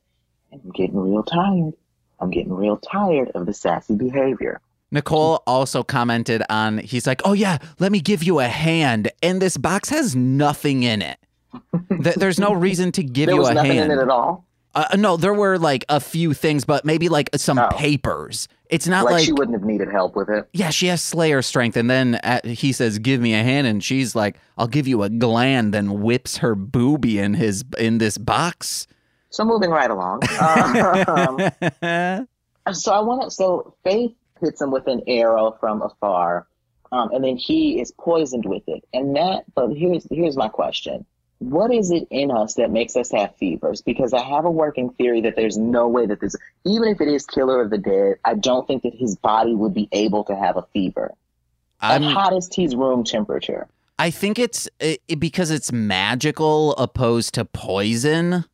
[0.53, 1.75] And I'm getting real tired.
[2.21, 4.61] I'm getting real tired of the sassy behavior.
[4.93, 9.11] Nicole also commented on, he's like, oh yeah, let me give you a hand.
[9.21, 11.19] And this box has nothing in it.
[11.91, 13.93] There's no reason to give there you was a nothing hand.
[13.93, 14.45] in it at all.
[14.75, 17.69] Uh, no, there were like a few things, but maybe like some Oh.
[17.73, 18.49] papers.
[18.71, 20.47] It's not like, like, she wouldn't have needed help with it.
[20.53, 23.83] yeah, she has Slayer strength, and then at, he says, "Give me a hand," and
[23.83, 28.19] she's like, "I'll give you a gland," then whips her booby in his in this
[28.19, 28.87] box.
[29.31, 30.21] So moving right along.
[30.41, 31.39] Um,
[32.75, 33.31] so I want to.
[33.31, 36.47] So Faith hits him with an arrow from afar,
[36.93, 38.85] um, and then he is poisoned with it.
[38.93, 39.45] And that.
[39.55, 41.07] But here's here's my question:
[41.41, 43.81] What is it in us that makes us have fevers?
[43.81, 47.09] Because I have a working theory that there's no way that this, even if it
[47.09, 50.35] is Killer of the Dead, I don't think that his body would be able to
[50.35, 51.13] have a fever.
[51.81, 53.69] At I'm, hottest he's room temperature.
[54.01, 58.45] I think it's it, because it's magical opposed to poison.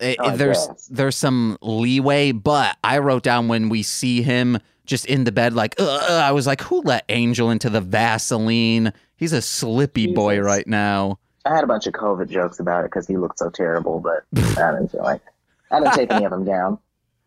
[0.00, 0.86] It- Oh, there's guess.
[0.90, 5.54] there's some leeway, but I wrote down when we see him just in the bed,
[5.54, 8.92] like I was like, "Who let Angel into the Vaseline?
[9.16, 12.90] He's a slippy boy right now." I had a bunch of COVID jokes about it
[12.90, 14.24] because he looked so terrible, but
[14.58, 15.22] I didn't feel like
[15.70, 16.78] I didn't take any of them down.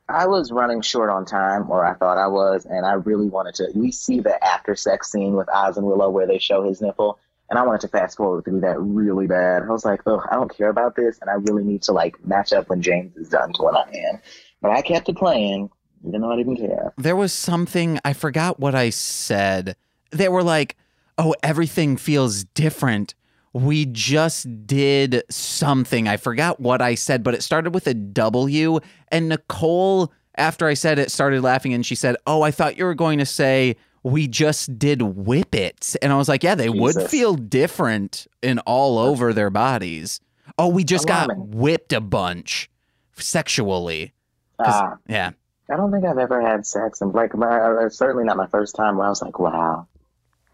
[0.08, 3.56] I was running short on time, or I thought I was, and I really wanted
[3.56, 3.72] to.
[3.74, 7.18] We see the after sex scene with Oz and Willow where they show his nipple,
[7.50, 9.64] and I wanted to fast forward through that really bad.
[9.64, 12.24] I was like, oh, I don't care about this, and I really need to like
[12.24, 14.20] match up when James is done to when I am.
[14.62, 15.72] But I kept it playing,
[16.08, 16.94] even though I didn't care.
[16.98, 19.76] There was something I forgot what I said.
[20.12, 20.78] They were like,
[21.18, 23.16] "Oh, everything feels different."
[23.56, 26.10] We just did something.
[26.10, 28.82] I forgot what I said, but it started with a W.
[29.14, 32.84] And Nicole, after I said it, started laughing and she said, Oh, I thought you
[32.84, 35.96] were going to say, We just did whippets.
[36.02, 40.20] And I was like, Yeah, they would feel different in all over their bodies.
[40.58, 42.70] Oh, we just got whipped a bunch
[43.16, 44.12] sexually.
[44.60, 45.32] Ah, Yeah.
[45.72, 48.76] I don't think I've ever had sex, and like my, uh, certainly not my first
[48.76, 48.98] time.
[48.98, 49.88] Where I was like, wow,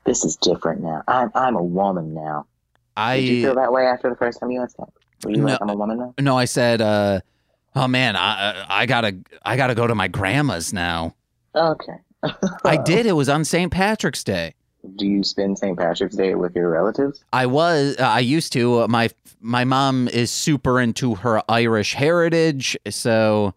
[0.06, 1.04] this is different now.
[1.08, 2.46] I'm I'm a woman now.
[3.10, 3.20] I.
[3.20, 4.90] Did you feel that way after the first time you sex?
[5.24, 5.46] Were you No.
[5.46, 6.14] like, I'm a woman now?
[6.20, 7.20] No, I said, uh,
[7.76, 11.16] "Oh man, I I gotta I gotta go to my grandma's now."
[11.56, 11.98] Okay.
[12.66, 13.06] I did.
[13.06, 13.72] It was on St.
[13.72, 14.54] Patrick's Day.
[14.96, 15.78] Do you spend St.
[15.78, 17.24] Patrick's Day with your relatives?
[17.34, 18.82] I was uh, I used to.
[18.82, 19.10] Uh, my
[19.40, 23.54] my mom is super into her Irish heritage, so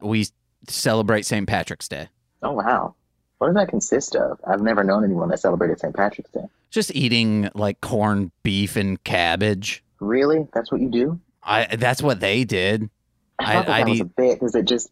[0.00, 0.26] we
[0.68, 1.46] celebrate St.
[1.48, 2.08] Patrick's Day.
[2.42, 2.94] Oh wow.
[3.40, 4.38] What does that consist of?
[4.46, 5.96] I've never known anyone that celebrated St.
[5.96, 6.44] Patrick's Day.
[6.68, 9.82] Just eating like corned beef and cabbage.
[9.98, 10.46] Really?
[10.52, 11.18] That's what you do?
[11.42, 12.90] I that's what they did.
[13.38, 14.90] I I- thought that, was eat- a bit because it just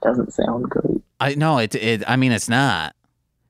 [0.00, 1.02] doesn't sound good.
[1.18, 2.04] I no, it it.
[2.08, 2.94] I mean, it's not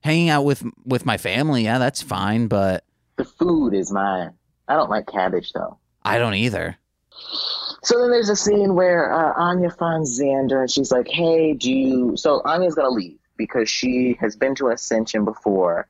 [0.03, 1.65] hanging out with with my family.
[1.65, 2.85] Yeah, that's fine, but
[3.17, 4.31] The food is mine.
[4.69, 5.77] I don't like cabbage though.
[6.03, 6.79] I don't either.
[7.83, 11.71] So then there's a scene where uh, Anya finds Xander and she's like, hey, do
[11.71, 12.17] you.
[12.17, 15.87] So Anya's going to leave because she has been to Ascension before.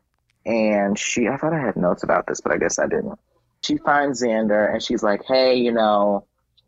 [0.46, 3.18] And she, I thought I had notes about this, but I guess I didn't.
[3.62, 6.24] She finds Xander and she's like, hey, you know,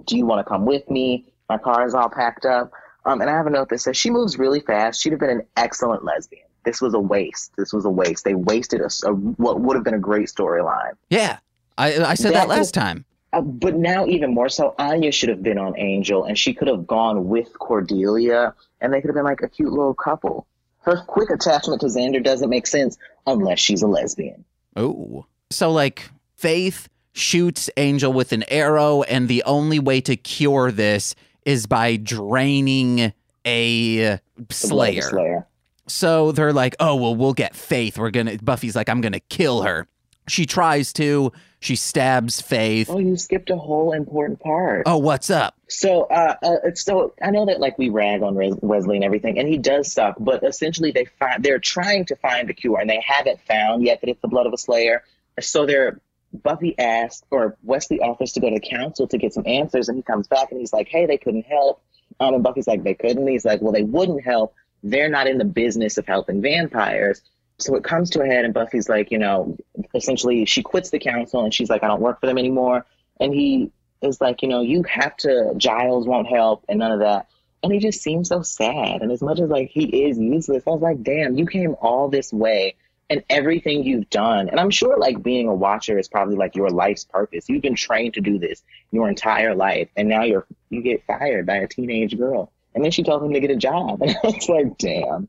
[0.06, 1.26] do you want to come with me?
[1.48, 2.72] My car is all packed up.
[3.06, 5.00] Um, and I have a note that says she moves really fast.
[5.00, 6.44] She'd have been an excellent lesbian.
[6.64, 7.52] This was a waste.
[7.56, 8.24] This was a waste.
[8.24, 10.92] They wasted a, a- what would have been a great storyline.
[11.08, 11.38] Yeah,
[11.78, 13.06] I I said that That last time.
[13.32, 16.68] Uh, but now even more so, Anya should have been on Angel, and she could
[16.68, 20.46] have gone with Cordelia, and they could have been like a cute little couple.
[20.80, 24.44] Her quick attachment to Xander doesn't make sense unless she's a lesbian.
[24.76, 25.26] Oh.
[25.50, 31.14] So like Faith shoots Angel with an arrow and the only way to cure this
[31.44, 33.12] is by draining
[33.44, 34.18] a
[34.50, 35.02] slayer.
[35.02, 35.46] Slayer.
[35.86, 37.98] So they're like, "Oh, well we'll get Faith.
[37.98, 39.88] We're going to Buffy's like, "I'm going to kill her."
[40.28, 41.32] She tries to.
[41.62, 42.88] She stabs Faith.
[42.88, 44.84] Oh, you skipped a whole important part.
[44.86, 45.54] Oh, what's up?
[45.68, 49.38] So, uh, uh, so I know that like we rag on Res- Wesley and everything,
[49.38, 50.16] and he does suck.
[50.18, 54.00] But essentially, they find they're trying to find a cure, and they haven't found yet
[54.00, 55.04] that it's the blood of a Slayer.
[55.38, 56.00] So they're
[56.32, 59.96] Buffy asks, or Wesley offers to go to the council to get some answers, and
[59.96, 61.82] he comes back and he's like, "Hey, they couldn't help."
[62.20, 64.54] Um, and Buffy's like, "They couldn't." He's like, "Well, they wouldn't help.
[64.82, 67.22] They're not in the business of helping vampires."
[67.60, 69.56] So it comes to a head, and Buffy's like, you know,
[69.94, 72.86] essentially she quits the council, and she's like, "I don't work for them anymore."
[73.20, 73.70] And he
[74.02, 77.28] is like, you know, you have to, Giles won't help and none of that.
[77.62, 79.02] And he just seems so sad.
[79.02, 82.08] And as much as like he is useless, I was like, damn, you came all
[82.08, 82.74] this way
[83.10, 84.48] and everything you've done.
[84.48, 87.48] And I'm sure like being a watcher is probably like your life's purpose.
[87.48, 89.88] You've been trained to do this your entire life.
[89.96, 92.50] And now you're, you get fired by a teenage girl.
[92.74, 94.00] And then she tells him to get a job.
[94.02, 95.28] And I was like, damn,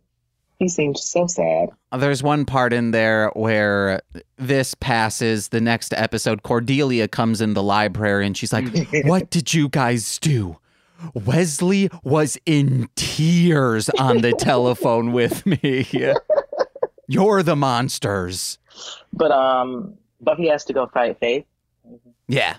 [0.62, 1.69] he seems so sad.
[1.91, 4.04] There's one part in there where
[4.38, 5.47] this passes.
[5.47, 8.67] The next episode, Cordelia comes in the library and she's like,
[9.06, 10.60] What did you guys do?
[11.15, 15.88] Wesley was in tears on the telephone with me.
[17.08, 18.60] You're the monsters.
[19.12, 21.45] But um, Buffy has to go fight Faith.
[22.28, 22.58] Yeah.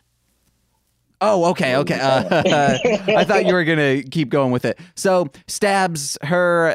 [1.21, 2.01] Oh, okay, okay.
[2.01, 2.79] Uh,
[3.17, 4.81] I thought you were gonna keep going with it.
[4.97, 6.75] So stabs her.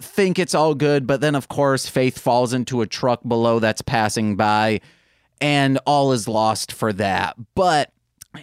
[0.00, 3.82] Think it's all good, but then of course Faith falls into a truck below that's
[3.82, 4.80] passing by,
[5.40, 7.36] and all is lost for that.
[7.54, 7.92] But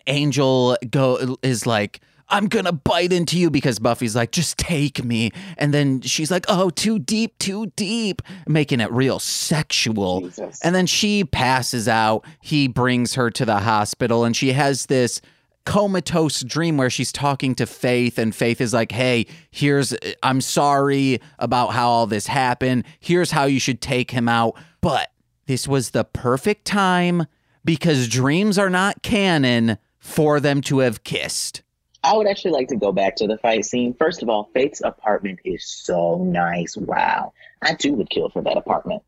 [0.08, 5.32] Angel go is like, I'm gonna bite into you because Buffy's like, just take me.
[5.58, 10.22] And then she's like, oh, too deep, too deep, making it real sexual.
[10.22, 10.62] Jesus.
[10.64, 12.26] And then she passes out.
[12.40, 15.20] He brings her to the hospital, and she has this
[15.66, 19.94] comatose dream where she's talking to Faith, and Faith is like, Hey, here's,
[20.24, 22.86] I'm sorry about how all this happened.
[23.00, 24.56] Here's how you should take him out.
[24.82, 25.12] But
[25.46, 27.26] this was the perfect time
[27.64, 31.62] because dreams are not canon for them to have kissed.
[32.04, 33.94] I would actually like to go back to the fight scene.
[33.94, 36.76] First of all, Faith's apartment is so nice.
[36.76, 37.34] Wow.
[37.62, 39.04] I too would kill for that apartment.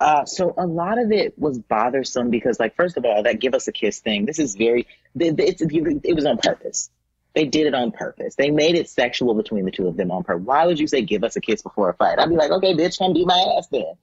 [0.00, 3.54] Uh, so a lot of it was bothersome because, like, first of all, that give
[3.54, 4.26] us a kiss thing.
[4.26, 4.86] This is very,
[5.18, 6.90] it's, it was on purpose.
[7.34, 8.34] They did it on purpose.
[8.36, 10.46] They made it sexual between the two of them on purpose.
[10.46, 12.18] Why would you say give us a kiss before a fight?
[12.18, 13.94] I'd be like, okay, bitch, come beat my ass then.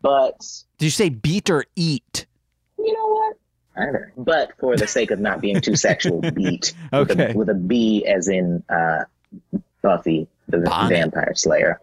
[0.00, 0.38] But
[0.78, 2.26] Did you say beat or eat?
[2.78, 3.36] you know what?
[3.76, 4.10] I.
[4.16, 7.14] But for the sake of not being too sexual, beat okay.
[7.14, 9.04] with, a, with a B as in uh,
[9.80, 10.94] Buffy, the Bonnet.
[10.94, 11.80] vampire slayer.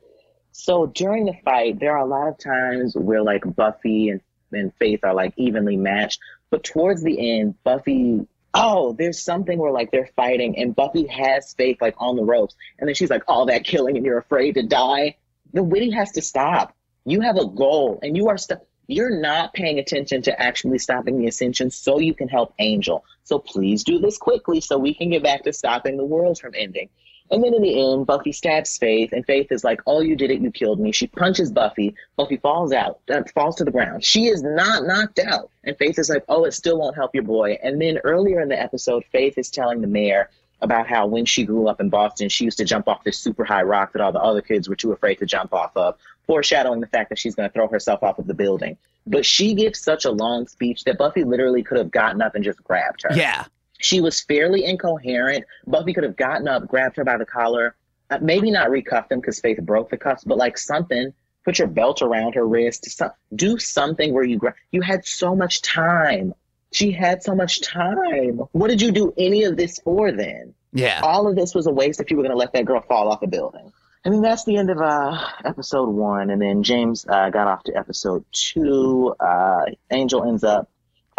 [0.60, 4.20] So during the fight, there are a lot of times where like Buffy and,
[4.52, 6.20] and Faith are like evenly matched.
[6.50, 11.54] But towards the end, Buffy, oh, there's something where like they're fighting and Buffy has
[11.54, 12.56] Faith like on the ropes.
[12.78, 15.16] And then she's like, all that killing and you're afraid to die.
[15.54, 16.76] The witty has to stop.
[17.06, 21.20] You have a goal and you are st- you're not paying attention to actually stopping
[21.20, 23.06] the ascension so you can help Angel.
[23.24, 26.54] So please do this quickly so we can get back to stopping the world from
[26.54, 26.90] ending.
[27.32, 30.32] And then in the end, Buffy stabs Faith, and Faith is like, "Oh, you did
[30.32, 30.42] it!
[30.42, 31.96] You killed me!" She punches Buffy.
[32.16, 33.00] Buffy falls out,
[33.34, 34.04] falls to the ground.
[34.04, 37.24] She is not knocked out, and Faith is like, "Oh, it still won't help your
[37.24, 40.30] boy." And then earlier in the episode, Faith is telling the mayor
[40.62, 43.46] about how when she grew up in Boston, she used to jump off this super
[43.46, 46.82] high rock that all the other kids were too afraid to jump off of, foreshadowing
[46.82, 48.78] the fact that she's going to throw herself off of the building.
[49.08, 52.44] But she gives such a long speech that Buffy literally could have gotten up and
[52.44, 53.16] just grabbed her.
[53.16, 53.46] Yeah.
[53.80, 55.46] She was fairly incoherent.
[55.66, 57.76] Buffy could have gotten up, grabbed her by the collar,
[58.10, 61.14] uh, maybe not recuffed him because Faith broke the cuffs, but like something.
[61.46, 62.90] Put your belt around her wrist.
[62.92, 66.34] So, do something where you gra- you had so much time.
[66.72, 68.42] She had so much time.
[68.52, 70.54] What did you do any of this for then?
[70.74, 71.00] Yeah.
[71.02, 73.10] All of this was a waste if you were going to let that girl fall
[73.10, 73.72] off a building.
[74.06, 76.30] I mean, that's the end of uh, episode one.
[76.30, 79.16] And then James uh, got off to episode two.
[79.20, 80.70] Uh, Angel ends up.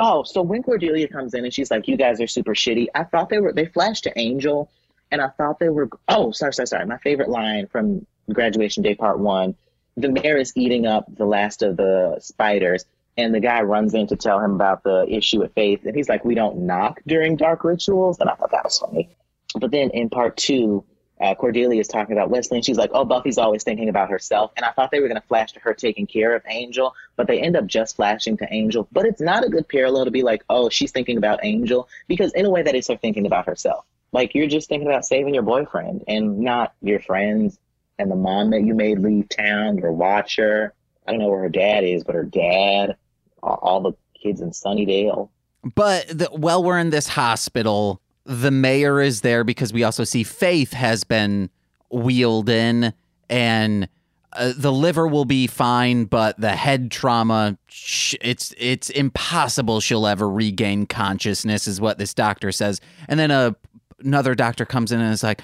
[0.02, 3.04] Oh, so when Cordelia comes in and she's like, "You guys are super shitty," I
[3.04, 3.52] thought they were.
[3.52, 4.70] They flashed to Angel,
[5.12, 5.90] and I thought they were.
[6.08, 6.86] Oh, sorry, sorry, sorry.
[6.86, 9.54] My favorite line from Graduation Day Part One:
[9.98, 12.86] the mayor is eating up the last of the spiders,
[13.18, 16.08] and the guy runs in to tell him about the issue with Faith, and he's
[16.08, 19.10] like, "We don't knock during dark rituals," and I thought that was funny.
[19.54, 20.82] But then in Part Two,
[21.20, 24.52] uh, Cordelia is talking about Wesley, and she's like, "Oh, Buffy's always thinking about herself."
[24.56, 27.26] And I thought they were going to flash to her taking care of Angel, but
[27.26, 28.88] they end up just flashing to Angel.
[28.92, 32.32] But it's not a good parallel to be like, "Oh, she's thinking about Angel," because
[32.32, 33.84] in a way, that is her thinking about herself.
[34.12, 37.58] Like you're just thinking about saving your boyfriend and not your friends
[37.98, 40.74] and the mom that you made leave town, your watcher.
[41.06, 42.96] I don't know where her dad is, but her dad,
[43.42, 45.28] all, the kids in Sunnydale.
[45.74, 50.22] But the, while we're in this hospital, the mayor is there because we also see
[50.22, 51.50] Faith has been
[51.90, 52.92] wheeled in,
[53.28, 53.88] and
[54.32, 60.06] uh, the liver will be fine, but the head trauma, sh- it's it's impossible she'll
[60.06, 62.80] ever regain consciousness, is what this doctor says.
[63.08, 63.56] And then a
[64.02, 65.42] another doctor comes in and is like,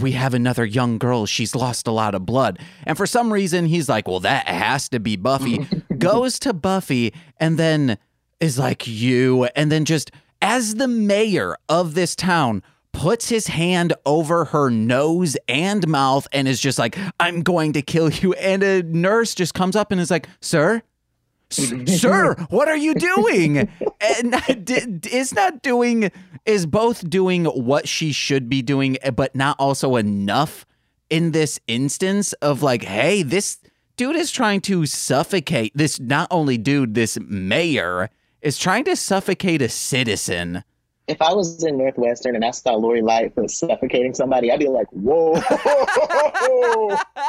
[0.00, 1.26] "We have another young girl.
[1.26, 4.88] She's lost a lot of blood." And for some reason, he's like, "Well, that has
[4.90, 5.66] to be Buffy."
[5.98, 7.98] Goes to Buffy and then
[8.40, 10.10] is like, "You," and then just
[10.42, 16.46] as the mayor of this town puts his hand over her nose and mouth and
[16.46, 20.00] is just like, "I'm going to kill you." And a nurse just comes up and
[20.00, 20.82] is like, "Sir."
[21.50, 23.58] Sir what are you doing
[24.00, 24.34] and
[25.06, 26.10] is not doing
[26.46, 30.64] is both doing what she should be doing eh, but not also enough
[31.10, 33.58] in this instance of like hey this
[33.98, 38.08] dude is trying to suffocate this not only dude this mayor
[38.42, 40.64] is trying to suffocate a citizen
[41.08, 44.86] if I was in Northwestern and I saw Lori Lightfoot suffocating somebody, I'd be like,
[44.90, 45.32] "Whoa,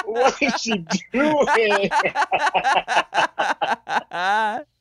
[0.06, 1.90] what is she doing?"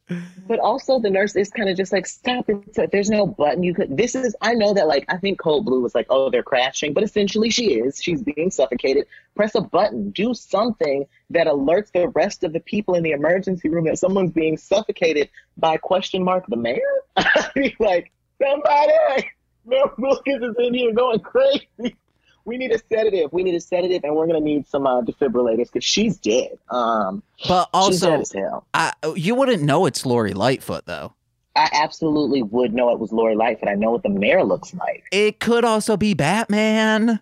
[0.47, 2.91] But also, the nurse is kind of just like, "Stop it!
[2.91, 4.35] There's no button you could." This is.
[4.41, 7.51] I know that, like, I think Cold Blue was like, "Oh, they're crashing," but essentially,
[7.51, 8.03] she is.
[8.03, 9.07] She's being suffocated.
[9.35, 10.11] Press a button.
[10.11, 14.33] Do something that alerts the rest of the people in the emergency room that someone's
[14.33, 16.81] being suffocated by question mark the mayor.
[17.79, 19.31] Like, somebody.
[19.65, 21.97] Mel Wilkins is in here going crazy.
[22.45, 23.33] We need a sedative.
[23.33, 26.59] We need a sedative, and we're gonna need some uh, defibrillators because she's dead.
[26.71, 28.65] Um, But also.
[28.75, 31.15] I, you wouldn't know it's Lori Lightfoot though.
[31.55, 33.69] I absolutely would know it was Lori Lightfoot.
[33.69, 35.05] I know what the mayor looks like.
[35.13, 37.21] It could also be Batman.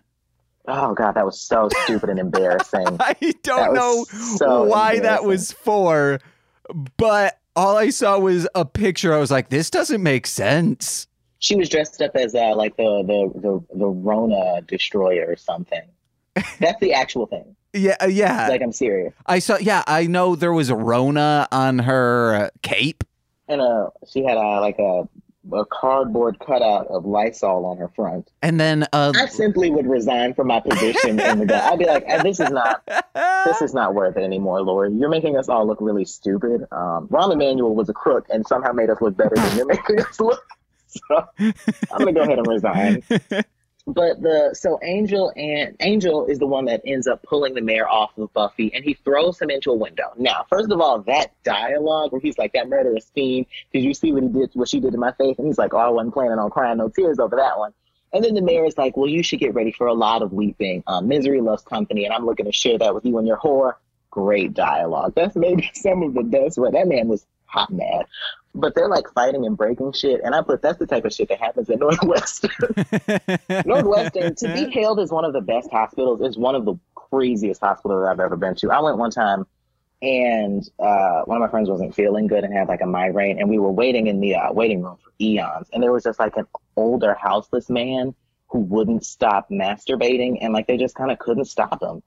[0.67, 2.85] Oh god, that was so stupid and embarrassing.
[2.99, 6.19] I don't know so why that was for,
[6.97, 9.13] but all I saw was a picture.
[9.13, 11.07] I was like, this doesn't make sense.
[11.41, 15.83] She was dressed up as uh, like the, the the the Rona destroyer or something.
[16.59, 17.55] That's the actual thing.
[17.73, 18.49] Yeah, uh, yeah.
[18.49, 19.13] Like I'm serious.
[19.25, 19.57] I saw.
[19.57, 23.05] Yeah, I know there was a Rona on her uh, cape.
[23.47, 25.07] And uh, she had a like a
[25.53, 28.29] a cardboard cutout of Lysol on her front.
[28.41, 31.63] And then uh I simply would resign from my position in the.
[31.63, 32.83] I'd be like, "Uh, this is not
[33.45, 34.91] this is not worth it anymore, Lori.
[34.91, 36.67] You're making us all look really stupid.
[36.71, 40.01] Um, Rahm Emanuel was a crook and somehow made us look better than you're making
[40.01, 40.43] us look.
[41.07, 43.03] So I'm gonna go ahead and resign.
[43.87, 47.87] But the so Angel and Angel is the one that ends up pulling the mayor
[47.87, 50.13] off of Buffy, and he throws him into a window.
[50.17, 54.11] Now, first of all, that dialogue where he's like that murderous fiend, did you see
[54.11, 55.37] what he did, what she did to my face?
[55.39, 57.73] And he's like, oh, I wasn't planning on crying no tears over that one.
[58.13, 60.33] And then the mayor is like, well, you should get ready for a lot of
[60.33, 60.83] weeping.
[60.85, 63.75] Um, misery loves company, and I'm looking to share that with you and your whore.
[64.11, 65.13] Great dialogue.
[65.15, 66.57] That's maybe some of the best.
[66.57, 68.05] Where that man was hot mad.
[68.53, 71.29] But they're like fighting and breaking shit, and I put that's the type of shit
[71.29, 72.51] that happens at Northwestern.
[73.65, 77.61] Northwestern, to be hailed as one of the best hospitals, is one of the craziest
[77.61, 78.71] hospitals I've ever been to.
[78.71, 79.45] I went one time,
[80.01, 83.49] and uh, one of my friends wasn't feeling good and had like a migraine, and
[83.49, 86.35] we were waiting in the uh, waiting room for eons, and there was just like
[86.35, 88.13] an older houseless man
[88.49, 92.03] who wouldn't stop masturbating, and like they just kind of couldn't stop him.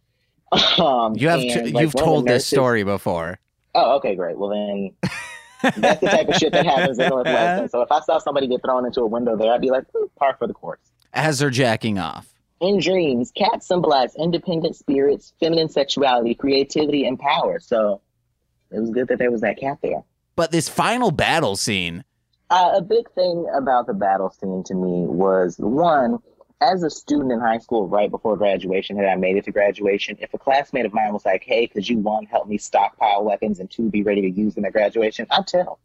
[0.78, 3.38] Um, you have and, t- like, you've one of the told this story before.
[3.74, 4.38] Oh, okay, great.
[4.38, 4.92] Well then.
[5.76, 7.68] That's the type of shit that happens in Northwestern.
[7.70, 10.06] So if I saw somebody get thrown into a window there, I'd be like, hmm,
[10.18, 10.80] par for the course.
[11.14, 12.28] As they're jacking off.
[12.60, 17.58] In dreams, cats symbolize independent spirits, feminine sexuality, creativity, and power.
[17.60, 18.00] So
[18.70, 20.02] it was good that there was that cat there.
[20.36, 22.04] But this final battle scene,
[22.50, 26.18] Uh, a big thing about the battle scene to me was one,
[26.60, 30.16] as a student in high school, right before graduation, had I made it to graduation,
[30.20, 33.60] if a classmate of mine was like, hey, could you one, help me stockpile weapons,
[33.60, 35.78] and two, be ready to use them at graduation, I'd tell.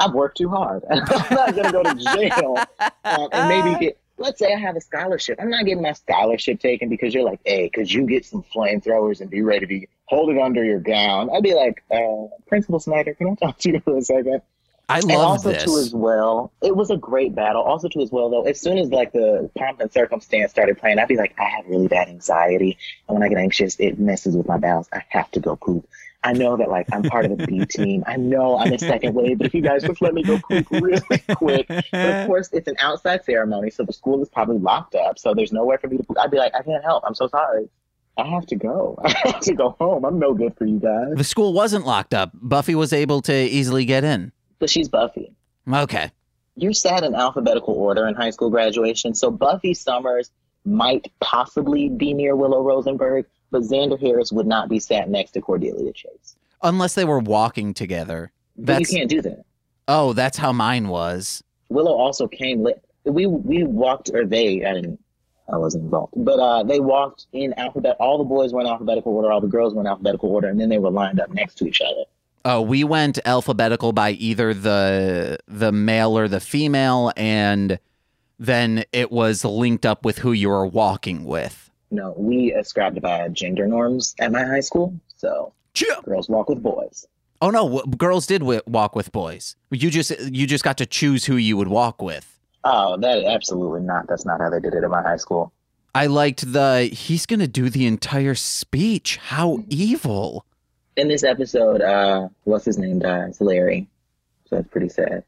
[0.00, 0.84] I've worked too hard.
[0.90, 1.04] I'm
[1.34, 2.56] not going to go to jail
[3.04, 5.38] um, and maybe get, let's say I have a scholarship.
[5.40, 9.20] I'm not getting my scholarship taken because you're like, hey, could you get some flamethrowers
[9.20, 11.30] and be ready to be hold it under your gown?
[11.34, 14.42] I'd be like, uh, Principal Snyder, can I talk to you for a second?
[14.92, 15.64] I and love also this.
[15.64, 17.62] too as well, it was a great battle.
[17.62, 20.98] Also too as well though, as soon as like the pomp and circumstance started playing,
[20.98, 22.78] I'd be like, I have really bad anxiety,
[23.08, 24.88] and when I get anxious, it messes with my bowels.
[24.92, 25.88] I have to go poop.
[26.24, 28.04] I know that like I'm part of the B team.
[28.06, 30.70] I know I'm in second wave, but if you guys just let me go poop
[30.70, 31.00] really
[31.34, 31.66] quick.
[31.68, 35.18] But of course, it's an outside ceremony, so the school is probably locked up.
[35.18, 36.18] So there's nowhere for me to poop.
[36.20, 37.02] I'd be like, I can't help.
[37.06, 37.68] I'm so sorry.
[38.16, 38.98] I have to go.
[39.04, 40.04] I have to go home.
[40.04, 41.14] I'm no good for you guys.
[41.16, 42.30] the school wasn't locked up.
[42.34, 44.32] Buffy was able to easily get in.
[44.62, 45.32] But she's Buffy.
[45.68, 46.12] Okay.
[46.54, 49.12] you sat in alphabetical order in high school graduation.
[49.12, 50.30] So Buffy Summers
[50.64, 55.40] might possibly be near Willow Rosenberg, but Xander Harris would not be sat next to
[55.40, 56.36] Cordelia Chase.
[56.62, 58.30] Unless they were walking together.
[58.56, 59.44] But you can't do that.
[59.88, 61.42] oh, that's how mine was.
[61.68, 62.84] Willow also came lit.
[63.02, 64.64] We we walked, or they.
[64.64, 65.00] I didn't.
[65.52, 67.96] I wasn't involved, but uh, they walked in alphabet.
[67.98, 69.32] All the boys were in alphabetical order.
[69.32, 71.66] All the girls were in alphabetical order, and then they were lined up next to
[71.66, 72.04] each other.
[72.44, 77.78] Oh, we went alphabetical by either the the male or the female, and
[78.38, 81.70] then it was linked up with who you were walking with.
[81.90, 84.98] No, we ascribed by gender norms at my high school.
[85.16, 85.52] So
[86.04, 87.06] girls walk with boys.
[87.40, 89.56] Oh no, w- girls did w- walk with boys.
[89.70, 92.40] You just you just got to choose who you would walk with.
[92.64, 94.06] Oh, that absolutely not.
[94.08, 95.52] That's not how they did it at my high school.
[95.94, 99.18] I liked the he's gonna do the entire speech.
[99.18, 99.68] How mm-hmm.
[99.70, 100.46] evil!
[100.96, 103.40] In this episode, uh, what's his name dies?
[103.40, 103.88] Larry.
[104.48, 105.24] So that's pretty sad.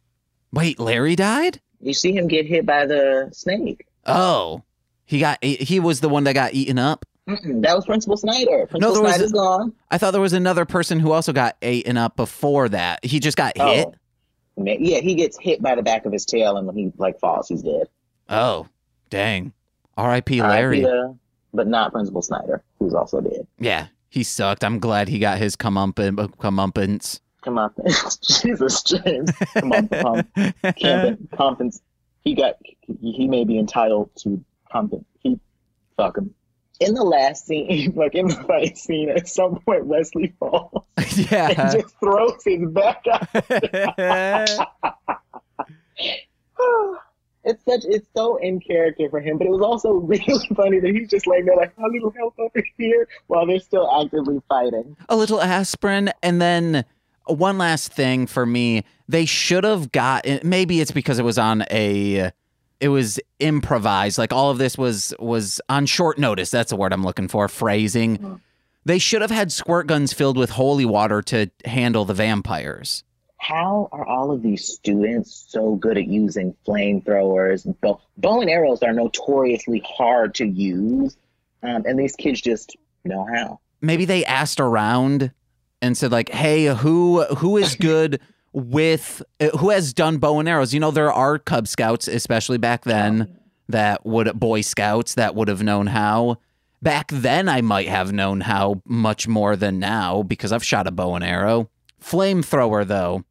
[0.52, 1.60] Wait, Larry died?
[1.80, 3.86] You see him get hit by the snake.
[4.06, 4.62] Oh,
[5.06, 7.04] he got he was the one that got eaten up.
[7.28, 8.66] Mm-mm, that was Principal Snyder.
[8.66, 9.72] Principal there was Snyder's a- gone.
[9.90, 13.02] I thought there was another person who also got eaten up before that.
[13.04, 13.86] He just got hit.
[13.88, 13.94] Oh.
[14.62, 17.18] Ma- Yeah, he gets hit by the back of his tail, and when he like
[17.18, 17.88] falls, he's dead.
[18.28, 18.68] Oh,
[19.10, 19.52] dang.
[19.96, 20.42] R.I.P.
[20.42, 20.84] Larry.
[20.84, 21.12] uh,
[21.54, 23.46] but not Principal Snyder, who's also dead.
[23.58, 24.62] Yeah, he sucked.
[24.62, 26.20] I'm glad he got his comeuppance.
[26.20, 27.18] Uh, comeuppance.
[27.42, 27.74] Come on,
[28.22, 29.32] Jesus, James.
[29.54, 30.28] Come on, pump.
[30.76, 31.80] Camping, compens.
[32.20, 32.54] He got.
[32.62, 34.42] He, he may be entitled to
[34.72, 35.04] compens.
[35.18, 35.40] He,
[35.96, 36.32] fuck him.
[36.78, 40.84] In the last scene, like in the fight scene, at some point Wesley falls
[41.30, 43.28] Yeah, and just throws his back out.
[47.45, 50.90] It's such it's so in character for him, but it was also really funny that
[50.95, 54.97] he's just laying there like a little help over here while they're still actively fighting.
[55.09, 56.84] a little aspirin and then
[57.26, 58.84] one last thing for me.
[59.09, 62.30] They should have got maybe it's because it was on a
[62.80, 64.18] it was improvised.
[64.18, 66.51] Like all of this was was on short notice.
[66.51, 68.18] That's the word i'm looking for phrasing.
[68.18, 68.34] Mm-hmm.
[68.86, 73.03] They should have had squirt guns filled with holy water to handle the vampires
[73.45, 77.66] How are all of these students so good at using flamethrowers?
[77.82, 81.14] Bow, bow and arrows are notoriously hard to use,
[81.62, 82.74] um, and these kids just
[83.05, 83.61] know how.
[83.82, 85.30] maybe they asked around
[85.82, 88.18] and said like hey who who is good
[88.55, 92.57] with uh, who has done bow and arrows you know there are cub scouts especially
[92.57, 93.38] back then
[93.68, 96.38] that would boy scouts that would have known how
[96.80, 100.90] back then i might have known how much more than now because i've shot a
[100.90, 101.68] bow and arrow
[102.03, 103.22] flamethrower though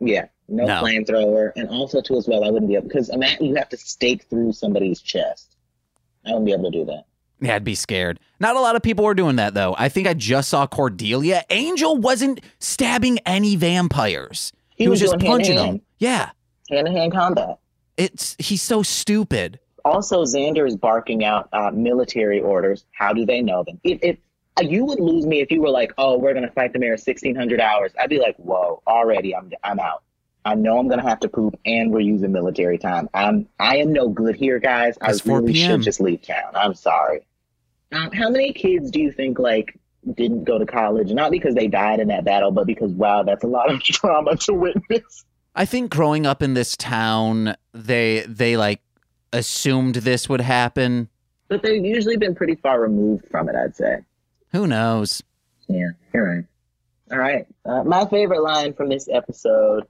[0.00, 0.82] Yeah, no, No.
[0.82, 3.76] flamethrower, and also too as well, I wouldn't be able because imagine you have to
[3.76, 5.56] stake through somebody's chest.
[6.26, 7.04] I wouldn't be able to do that.
[7.40, 10.06] yeah i'd be scared not a lot of people were doing that though i think
[10.06, 15.82] i just saw cordelia angel wasn't stabbing any vampires he, was, just punching hand-to-hand- them
[15.98, 16.30] yeah
[16.70, 17.58] hand-to-hand combat.
[17.96, 22.84] it's he's so stupid Also, Xander is barking out uh, military orders.
[22.92, 23.80] How do they know them?
[23.86, 24.12] Uh,
[24.60, 27.60] you would lose me if you were like, "Oh, we're gonna fight the mayor 1600
[27.60, 30.02] hours," I'd be like, "Whoa, already, I'm I'm out."
[30.44, 33.08] I know I'm gonna have to poop, and we're using military time.
[33.14, 34.96] I'm I am no good here, guys.
[35.00, 36.52] I It's 4 really should just leave town.
[36.54, 37.26] I'm sorry.
[37.92, 39.78] Um, how many kids do you think like
[40.14, 41.10] didn't go to college?
[41.12, 44.36] Not because they died in that battle, but because wow, that's a lot of trauma
[44.36, 45.24] to witness.
[45.54, 48.80] I think growing up in this town, they they like
[49.32, 51.08] assumed this would happen.
[51.48, 53.56] But they've usually been pretty far removed from it.
[53.56, 53.98] I'd say.
[54.52, 55.22] Who knows?
[55.68, 56.44] Yeah, you're right.
[57.12, 57.46] All right.
[57.64, 59.86] Uh, my favorite line from this episode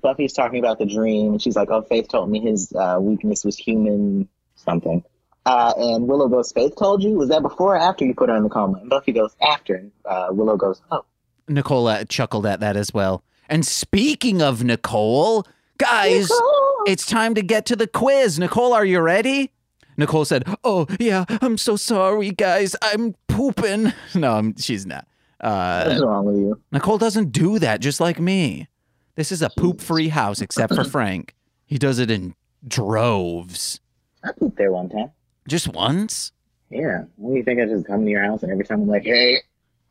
[0.00, 3.44] Buffy's talking about the dream, and she's like, Oh, Faith told me his uh, weakness
[3.44, 5.04] was human something.
[5.46, 7.10] Uh, and Willow goes, Faith told you?
[7.12, 8.78] Was that before or after you put her in the coma?
[8.80, 9.74] And Buffy goes, After.
[9.74, 11.04] And uh, Willow goes, Oh.
[11.48, 13.22] Nicole chuckled at that as well.
[13.48, 15.46] And speaking of Nicole,
[15.76, 16.30] guys,
[16.86, 18.38] it's time to get to the quiz.
[18.38, 19.52] Nicole, are you ready?
[19.96, 22.74] Nicole said, "Oh yeah, I'm so sorry, guys.
[22.82, 25.06] I'm pooping." No, I'm, she's not.
[25.40, 26.60] Uh, What's wrong with you?
[26.72, 28.68] Nicole doesn't do that, just like me.
[29.16, 31.34] This is a poop-free house, except for Frank.
[31.66, 32.34] He does it in
[32.66, 33.80] droves.
[34.22, 35.10] I pooped there one time.
[35.48, 36.32] Just once.
[36.70, 37.04] Yeah.
[37.16, 39.04] What do you think I just come to your house and every time I'm like,
[39.04, 39.38] Hey,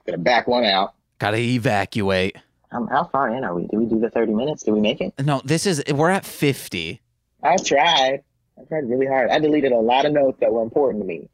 [0.05, 0.95] gonna back one out?
[1.19, 2.35] Gotta evacuate.
[2.71, 3.67] Um, how far in are we?
[3.67, 4.63] Did we do the 30 minutes?
[4.63, 5.13] Did we make it?
[5.23, 6.99] No, this is we're at 50.
[7.43, 8.23] I tried.
[8.63, 9.29] I tried really hard.
[9.29, 11.29] I deleted a lot of notes that were important to me.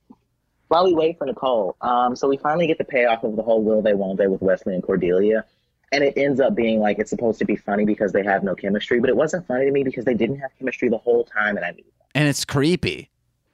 [0.68, 3.64] While we wait for Nicole, um, so we finally get the payoff of the whole
[3.64, 5.46] will they won't they with Wesley and Cordelia,
[5.92, 8.56] and it ends up being like it's supposed to be funny because they have no
[8.56, 11.58] chemistry, but it wasn't funny to me because they didn't have chemistry the whole time,
[11.58, 11.84] and I knew.
[11.84, 12.06] that.
[12.16, 13.10] And it's creepy.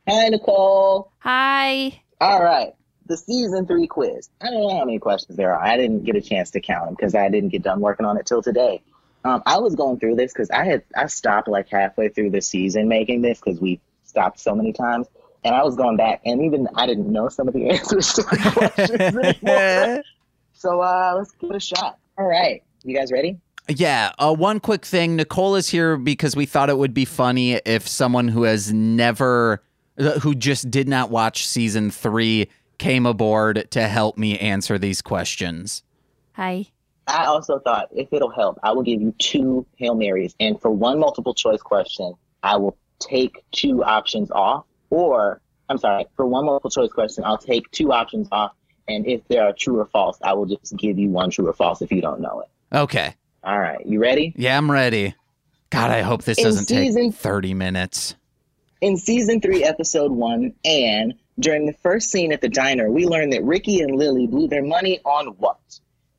[0.07, 1.11] Hi, Nicole.
[1.19, 2.01] Hi.
[2.21, 2.73] All right,
[3.05, 4.30] the season three quiz.
[4.41, 5.61] I don't know how many questions there are.
[5.61, 8.17] I didn't get a chance to count them because I didn't get done working on
[8.17, 8.82] it till today.
[9.26, 12.41] Um, I was going through this because I had I stopped like halfway through the
[12.41, 15.07] season making this because we stopped so many times,
[15.43, 18.21] and I was going back, and even I didn't know some of the answers to
[18.21, 20.03] the questions anymore.
[20.57, 21.99] So uh, let's give it a shot.
[22.17, 23.38] All right, you guys ready?
[23.67, 25.17] Yeah, uh, one quick thing.
[25.17, 29.61] Nicole is here because we thought it would be funny if someone who has never,
[29.99, 32.47] uh, who just did not watch season three,
[32.78, 35.84] came aboard to help me answer these questions.
[36.34, 36.67] Hi.
[37.07, 40.35] I also thought if it'll help, I will give you two Hail Marys.
[40.39, 44.65] And for one multiple choice question, I will take two options off.
[44.89, 48.53] Or, I'm sorry, for one multiple choice question, I'll take two options off.
[48.87, 51.53] And if they are true or false, I will just give you one true or
[51.53, 52.75] false if you don't know it.
[52.75, 53.15] Okay.
[53.43, 54.33] All right, you ready?
[54.35, 55.13] Yeah, I'm ready.
[55.69, 58.15] God, I hope this In doesn't season- take 30 minutes.
[58.81, 63.29] In season three, episode one, and during the first scene at the diner, we learn
[63.31, 65.59] that Ricky and Lily blew their money on what?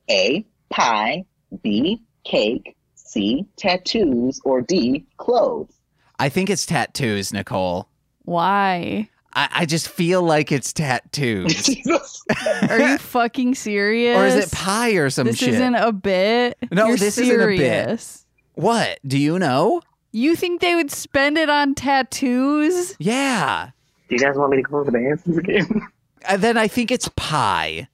[0.09, 0.45] A.
[0.69, 1.25] Pie.
[1.63, 2.01] B.
[2.23, 2.75] Cake.
[2.95, 3.45] C.
[3.57, 4.39] Tattoos.
[4.43, 5.05] Or D.
[5.17, 5.73] Clothes.
[6.19, 7.87] I think it's tattoos, Nicole.
[8.25, 9.09] Why?
[9.33, 11.69] I, I just feel like it's tattoos.
[12.69, 14.17] Are you fucking serious?
[14.17, 15.49] or is it pie or some This shit?
[15.49, 16.57] isn't a bit.
[16.71, 18.17] No, You're this isn't a bit.
[18.55, 18.99] what?
[19.05, 19.81] Do you know?
[20.11, 22.95] You think they would spend it on tattoos?
[22.99, 23.69] Yeah.
[24.09, 25.87] Do you guys want me to close the answers again?
[26.27, 27.87] And then I think it's pie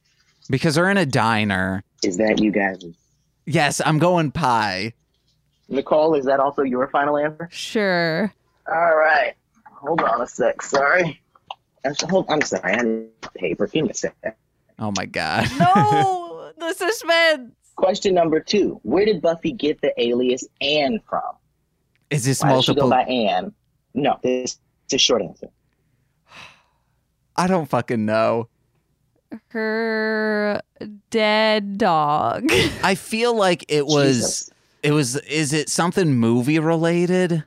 [0.50, 1.84] because they're in a diner.
[2.04, 2.84] Is that you guys?
[3.46, 4.94] Yes, I'm going pie.
[5.70, 7.48] Nicole, is that also your final answer?
[7.52, 8.34] Sure.
[8.68, 9.34] All right.
[9.66, 10.62] Hold on a sec.
[10.62, 11.22] Sorry.
[11.86, 12.74] I'm, hold, I'm sorry.
[12.74, 13.68] I need paper.
[13.68, 14.16] Give me a sec.
[14.80, 15.48] Oh my god.
[15.58, 17.54] No, the suspense.
[17.76, 18.80] Question number two.
[18.84, 21.22] Where did Buffy get the alias Anne from?
[22.10, 22.90] Is this Why does she go multiple?
[22.90, 23.54] by Anne?
[23.94, 24.52] No, this
[24.90, 25.48] is a short answer.
[27.36, 28.48] I don't fucking know.
[29.50, 30.62] Her
[31.10, 32.46] dead dog.
[32.84, 34.50] I feel like it was Jesus.
[34.84, 37.44] it was is it something movie related?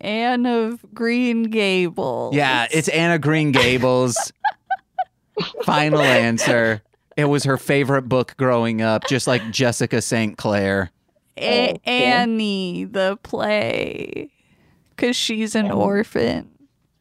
[0.00, 2.34] Anne of Green Gables.
[2.34, 4.32] Yeah, it's Anna Green Gables.
[5.64, 6.82] Final answer.
[7.16, 10.38] It was her favorite book growing up, just like Jessica St.
[10.38, 10.90] Clair.
[11.36, 14.30] A- oh, Annie, the play.
[14.96, 15.74] Because she's an Annie.
[15.74, 16.50] orphan.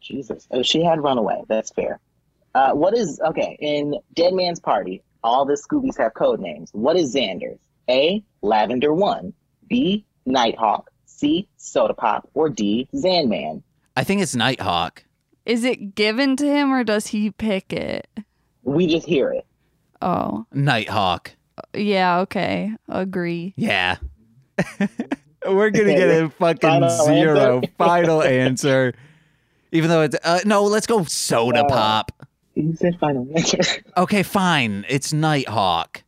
[0.02, 0.48] Jesus.
[0.52, 1.44] Oh, she had run away.
[1.48, 2.00] That's fair.
[2.60, 5.02] Uh, what is okay in Dead Man's Party?
[5.24, 6.70] All the Scoobies have code names.
[6.74, 7.60] What is Xander's?
[7.90, 8.22] A.
[8.42, 9.34] Lavender One.
[9.70, 10.06] B.
[10.26, 10.90] Nighthawk.
[11.06, 11.48] C.
[11.58, 12.30] Soda Pop.
[12.34, 12.90] Or D.
[12.94, 13.64] Zanman.
[13.96, 15.04] I think it's Nighthawk.
[15.46, 18.08] Is it given to him or does he pick it?
[18.64, 19.46] We just hear it.
[20.02, 21.32] Oh, Nighthawk.
[21.74, 22.72] yeah, okay.
[22.90, 23.54] Agree.
[23.56, 23.98] Yeah.
[25.46, 27.56] We're gonna get a fucking Final zero.
[27.58, 27.72] answer?
[27.78, 28.94] Final answer.
[29.72, 32.12] Even though it's uh, no, let's go soda Uh, pop.
[32.60, 33.60] You said final answer.
[33.96, 34.86] Okay, fine.
[34.90, 36.04] It's Nighthawk.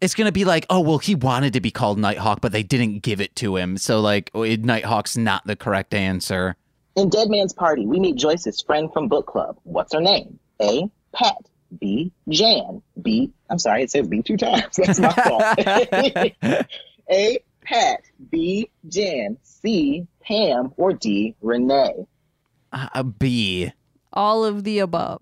[0.00, 3.02] It's gonna be like, oh well, he wanted to be called Nighthawk, but they didn't
[3.02, 3.78] give it to him.
[3.78, 6.56] So like, oh, Nighthawk's not the correct answer.
[6.96, 9.56] In Dead Man's Party, we meet Joyce's friend from book club.
[9.62, 10.38] What's her name?
[10.60, 10.90] A.
[11.12, 11.36] Pat.
[11.80, 12.12] B.
[12.28, 12.82] Jan.
[13.00, 13.32] B.
[13.48, 14.76] I'm sorry, it says B two times.
[14.76, 15.42] That's my fault.
[17.10, 17.38] A.
[17.62, 18.00] Pat.
[18.30, 18.68] B.
[18.88, 19.38] Jan.
[19.42, 20.06] C.
[20.20, 20.72] Pam.
[20.76, 21.36] Or D.
[21.40, 22.06] Renee.
[22.72, 23.72] A B.
[24.12, 25.20] All of the above.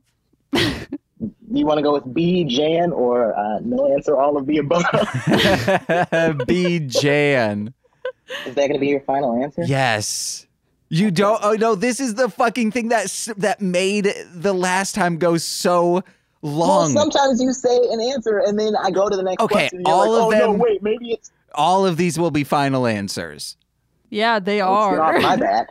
[1.54, 2.44] You want to go with B.
[2.44, 4.16] Jan or uh, no answer?
[4.16, 4.84] All of the above.
[6.46, 7.74] B Jan.
[8.46, 9.62] Is that going to be your final answer?
[9.64, 10.46] Yes.
[10.88, 11.40] You don't.
[11.42, 11.74] Oh no!
[11.74, 13.06] This is the fucking thing that
[13.38, 16.02] that made the last time go so
[16.42, 16.92] Well, long.
[16.92, 19.82] sometimes you say an answer and then I go to the next Okay, question.
[19.86, 22.86] All like, of oh, them- No, wait, maybe it's All of these will be final
[22.86, 23.56] answers.
[24.10, 25.20] Yeah, they It's not are.
[25.20, 25.66] my bad.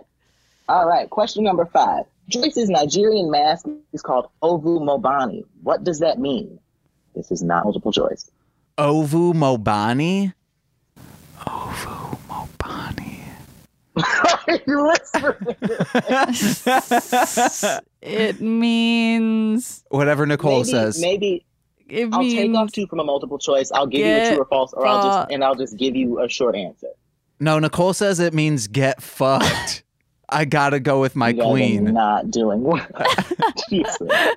[0.67, 2.05] All right, question number five.
[2.32, 5.43] Joyce's Nigerian mask is called Ovu Mobani.
[5.63, 6.59] What does that mean?
[7.13, 8.32] This is not multiple choice.
[8.77, 10.34] Ovu Mobani.
[11.45, 13.19] Ovu Mobani.
[14.65, 15.57] you whispering.
[18.01, 19.84] it means.
[19.89, 21.01] Whatever Nicole maybe, says.
[21.01, 21.45] maybe
[21.89, 23.71] It I'll take off two from a multiple choice.
[23.73, 26.21] I'll give you a true or false, or I'll just and I'll just give you
[26.21, 26.88] a short answer.
[27.41, 29.84] No, Nicole says it means get fucked.
[30.32, 31.84] I gotta go with my You guys queen.
[31.93, 32.86] not doing well.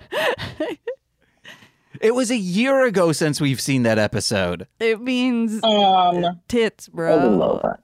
[2.00, 4.66] It was a year ago since we've seen that episode.
[4.80, 7.14] It means Um, tits, bro.
[7.16, 7.78] little over.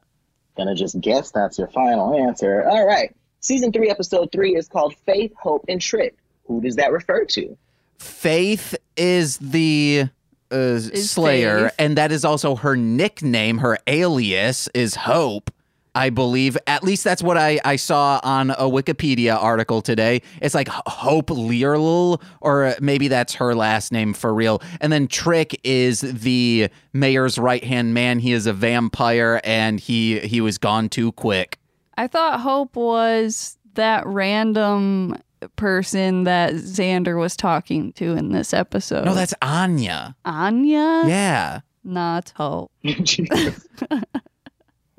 [0.57, 2.69] Gonna just guess that's your final answer.
[2.69, 3.15] All right.
[3.39, 6.17] Season three, episode three is called Faith, Hope, and Trick.
[6.47, 7.57] Who does that refer to?
[7.99, 10.09] Faith is the
[10.51, 11.75] uh, Slayer, Faith.
[11.79, 13.59] and that is also her nickname.
[13.59, 15.51] Her alias is Hope,
[15.95, 16.57] I believe.
[16.67, 20.23] At least that's what I, I saw on a Wikipedia article today.
[20.41, 24.63] It's like Hope Learl, or maybe that's her last name for real.
[24.81, 28.19] And then Trick is the mayor's right hand man.
[28.19, 31.59] He is a vampire, and he he was gone too quick.
[31.97, 35.17] I thought Hope was that random
[35.57, 39.05] person that Xander was talking to in this episode.
[39.05, 40.17] No, that's Anya.
[40.25, 41.03] Anya.
[41.07, 41.61] Yeah.
[41.83, 42.71] Not Hope.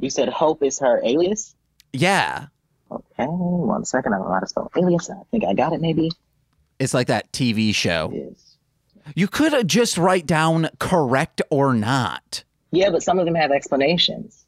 [0.02, 1.56] You said Hope is her alias?
[1.94, 2.48] Yeah.
[2.92, 4.14] Okay, one second.
[4.14, 5.10] I don't know how to spell alias.
[5.10, 6.12] I think I got it, maybe.
[6.80, 8.12] It's like that TV show.
[8.14, 8.58] Is.
[9.16, 12.44] You could just write down correct or not.
[12.72, 14.46] Yeah, but some of them have explanations.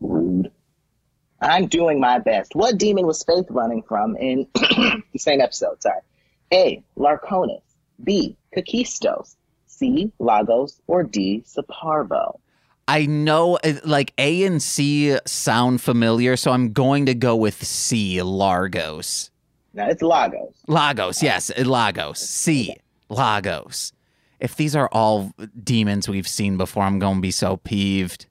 [0.00, 0.50] Rude.
[1.40, 2.54] I'm doing my best.
[2.54, 5.82] What demon was Faith running from in the same episode?
[5.82, 6.00] Sorry.
[6.52, 6.82] A.
[6.96, 7.60] Lurconis.
[8.02, 8.36] B.
[8.56, 9.36] Kakistos.
[9.66, 10.10] C.
[10.18, 10.80] Lagos.
[10.86, 11.44] Or D.
[11.46, 12.38] Saparvo.
[12.86, 17.64] I know uh, like A and C sound familiar, so I'm going to go with
[17.64, 19.30] C, Largos.
[19.72, 20.54] No, it's Lagos.
[20.68, 22.20] Lagos, yes, uh, Lagos.
[22.20, 22.76] C,
[23.08, 23.92] Lagos.
[24.38, 25.32] If these are all
[25.62, 28.26] demons we've seen before, I'm going to be so peeved.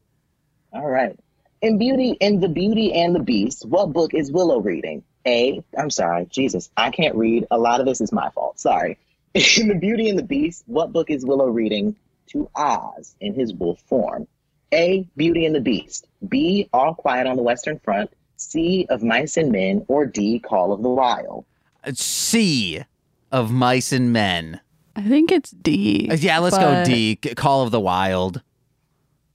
[0.72, 1.18] All right.
[1.62, 5.04] In Beauty, in The Beauty and the Beast, what book is Willow reading?
[5.26, 5.64] A.
[5.78, 7.48] I'm sorry, Jesus, I can't read.
[7.50, 8.60] A lot of this is my fault.
[8.60, 8.98] Sorry.
[9.58, 11.96] In The Beauty and the Beast, what book is Willow reading
[12.28, 14.28] to Oz in his wolf form?
[14.74, 15.08] A.
[15.16, 16.08] Beauty and the Beast.
[16.28, 16.70] B.
[16.74, 18.10] All Quiet on the Western Front.
[18.38, 18.86] C.
[18.90, 19.86] Of Mice and Men.
[19.88, 20.40] Or D.
[20.40, 21.46] Call of the Wild.
[21.94, 22.84] C
[23.32, 24.60] of Mice and Men.
[24.96, 26.08] I think it's D.
[26.12, 27.16] Uh, Yeah, let's go D.
[27.16, 28.42] Call of the Wild.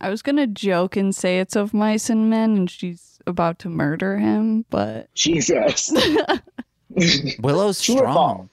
[0.01, 3.69] I was gonna joke and say it's of mice and men, and she's about to
[3.69, 5.91] murder him, but Jesus.
[7.41, 8.49] Willow's True strong.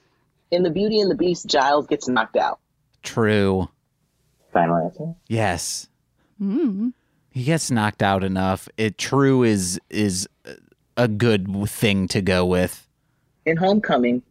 [0.50, 2.58] In The Beauty and the Beast, Giles gets knocked out.
[3.02, 3.68] True.
[4.52, 5.14] Final answer.
[5.28, 5.88] Yes.
[6.40, 6.92] Mm,
[7.30, 8.68] He gets knocked out enough.
[8.76, 10.52] It true is is uh,
[10.96, 12.88] a good thing to go with.
[13.44, 14.22] In Homecoming,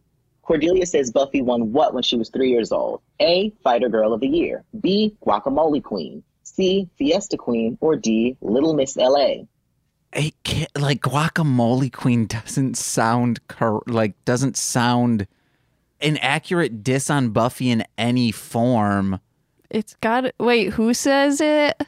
[0.42, 3.00] Cordelia says Buffy won what when she was three years old?
[3.20, 3.50] A.
[3.64, 4.62] Fighter Girl of the Year.
[4.80, 5.16] B.
[5.24, 6.22] Guacamole Queen.
[6.44, 6.88] C.
[6.96, 7.78] Fiesta Queen.
[7.80, 8.36] Or D.
[8.40, 9.46] Little Miss L.A.
[10.12, 10.34] It
[10.78, 15.26] like guacamole queen doesn't sound cor- like doesn't sound
[16.00, 19.20] an accurate diss on Buffy in any form.
[19.68, 21.82] It's got wait, who says it?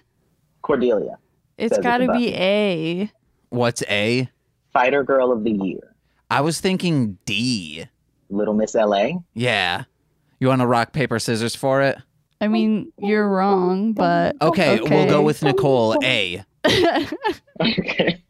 [0.69, 1.17] Cordelia.
[1.57, 3.11] It's got to to be A.
[3.49, 4.29] What's A?
[4.75, 5.95] Fighter Girl of the Year.
[6.31, 7.87] I was thinking D.
[8.29, 9.17] Little Miss L.A.
[9.33, 9.85] Yeah.
[10.39, 11.97] You want to rock paper scissors for it?
[12.43, 15.97] I mean, you're wrong, but Okay, we'll go with Nicole.
[16.05, 16.45] A.
[17.61, 18.23] Okay.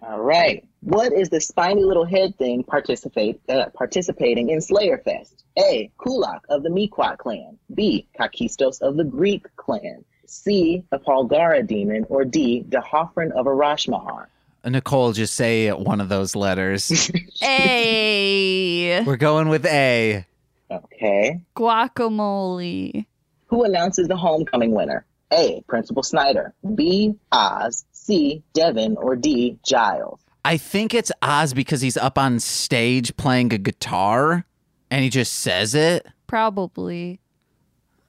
[0.00, 0.66] All right.
[0.80, 5.44] What is the spiny little head thing participate uh, participating in Slayer Fest?
[5.58, 5.90] A.
[5.98, 7.58] Kulak of the Miquat clan.
[7.74, 8.08] B.
[8.18, 10.02] Kakistos of the Greek clan.
[10.32, 10.82] C.
[10.92, 12.06] A Palgara demon.
[12.08, 12.62] Or D.
[12.68, 14.26] the Dahofran of Arashmahar.
[14.64, 17.10] Nicole, just say one of those letters.
[17.42, 19.04] A.
[19.04, 20.24] We're going with A.
[20.70, 21.40] Okay.
[21.54, 23.04] Guacamole.
[23.46, 25.04] Who announces the homecoming winner?
[25.32, 25.62] A.
[25.66, 26.54] Principal Snyder.
[26.74, 27.14] B.
[27.30, 27.84] Oz.
[27.92, 28.42] C.
[28.54, 28.96] Devin.
[28.96, 29.58] Or D.
[29.66, 30.20] Giles.
[30.44, 34.46] I think it's Oz because he's up on stage playing a guitar
[34.90, 36.06] and he just says it.
[36.26, 37.20] Probably.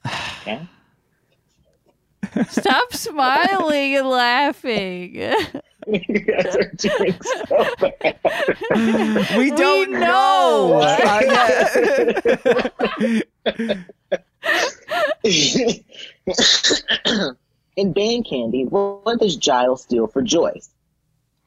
[0.06, 0.68] Okay.
[2.50, 5.16] Stop smiling and laughing.
[5.88, 9.38] you guys are doing so bad.
[9.38, 10.82] We don't know.
[17.76, 20.70] In Band Candy, what does Giles steal for Joyce?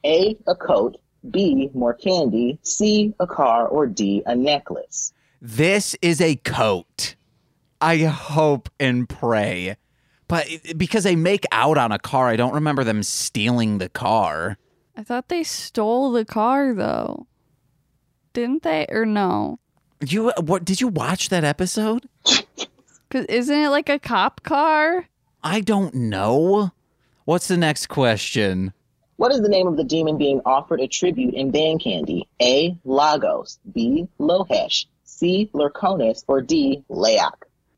[0.05, 0.37] A.
[0.47, 0.97] A coat.
[1.29, 1.69] B.
[1.73, 2.59] More candy.
[2.63, 3.13] C.
[3.19, 3.67] A car.
[3.67, 4.23] Or D.
[4.25, 5.13] A necklace.
[5.41, 7.15] this is a coat.
[7.81, 9.75] I hope and pray.
[10.27, 13.89] But it- because they make out on a car, I don't remember them stealing the
[13.89, 14.57] car.
[14.95, 17.27] I thought they stole the car though.
[18.33, 18.85] Didn't they?
[18.89, 19.59] Or no?
[20.05, 22.07] You uh, what did you watch that episode?
[23.09, 25.07] Cause isn't it like a cop car?
[25.43, 26.71] I don't know.
[27.25, 28.73] What's the next question?
[29.15, 32.27] What is the name of the demon being offered a tribute in Band Candy?
[32.41, 32.77] A.
[32.85, 33.59] Lagos.
[33.73, 34.07] B.
[34.19, 34.85] Lohesh.
[35.05, 35.49] C.
[35.53, 36.23] Lurconis.
[36.27, 36.83] Or D.
[36.89, 37.21] Leak.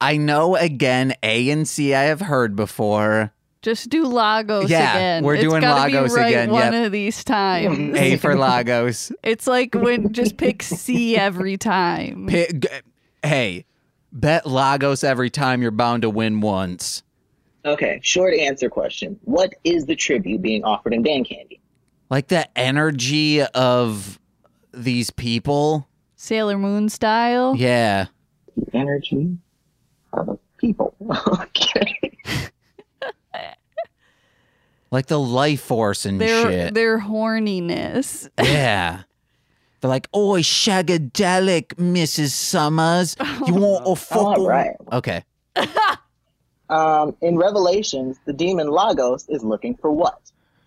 [0.01, 3.33] I know again A and C I have heard before.
[3.61, 5.23] Just do Lagos Yeah, again.
[5.25, 6.85] we're It's doing gotta be Lagos right again, One yep.
[6.85, 7.93] of these times.
[7.97, 9.11] A for Lagos.
[9.23, 12.27] It's like when just pick C every time.
[12.27, 12.67] Pi- g-
[13.21, 13.65] Hey,
[14.13, 17.03] bet Lagos every time you're bound to win once.
[17.65, 19.19] Okay, short answer question.
[19.25, 21.59] What is the tribute being offered in Band Candy?
[22.09, 24.17] Like the energy of
[24.73, 25.85] these people.
[26.15, 27.55] Sailor Moon style.
[27.57, 28.05] Yeah.
[28.73, 29.37] Energy
[30.13, 30.95] of people.
[31.27, 31.95] okay.
[34.91, 36.73] Like the life force and Their shit.
[36.73, 38.27] their horniness.
[38.41, 39.03] yeah.
[39.81, 42.31] They're like, oh, shagadelic, Mrs.
[42.31, 43.15] Summers.
[43.45, 44.17] You want a fuck?
[44.39, 44.75] All right.
[44.91, 45.23] Okay.
[46.71, 50.19] Um, in Revelations, the demon Lagos is looking for what?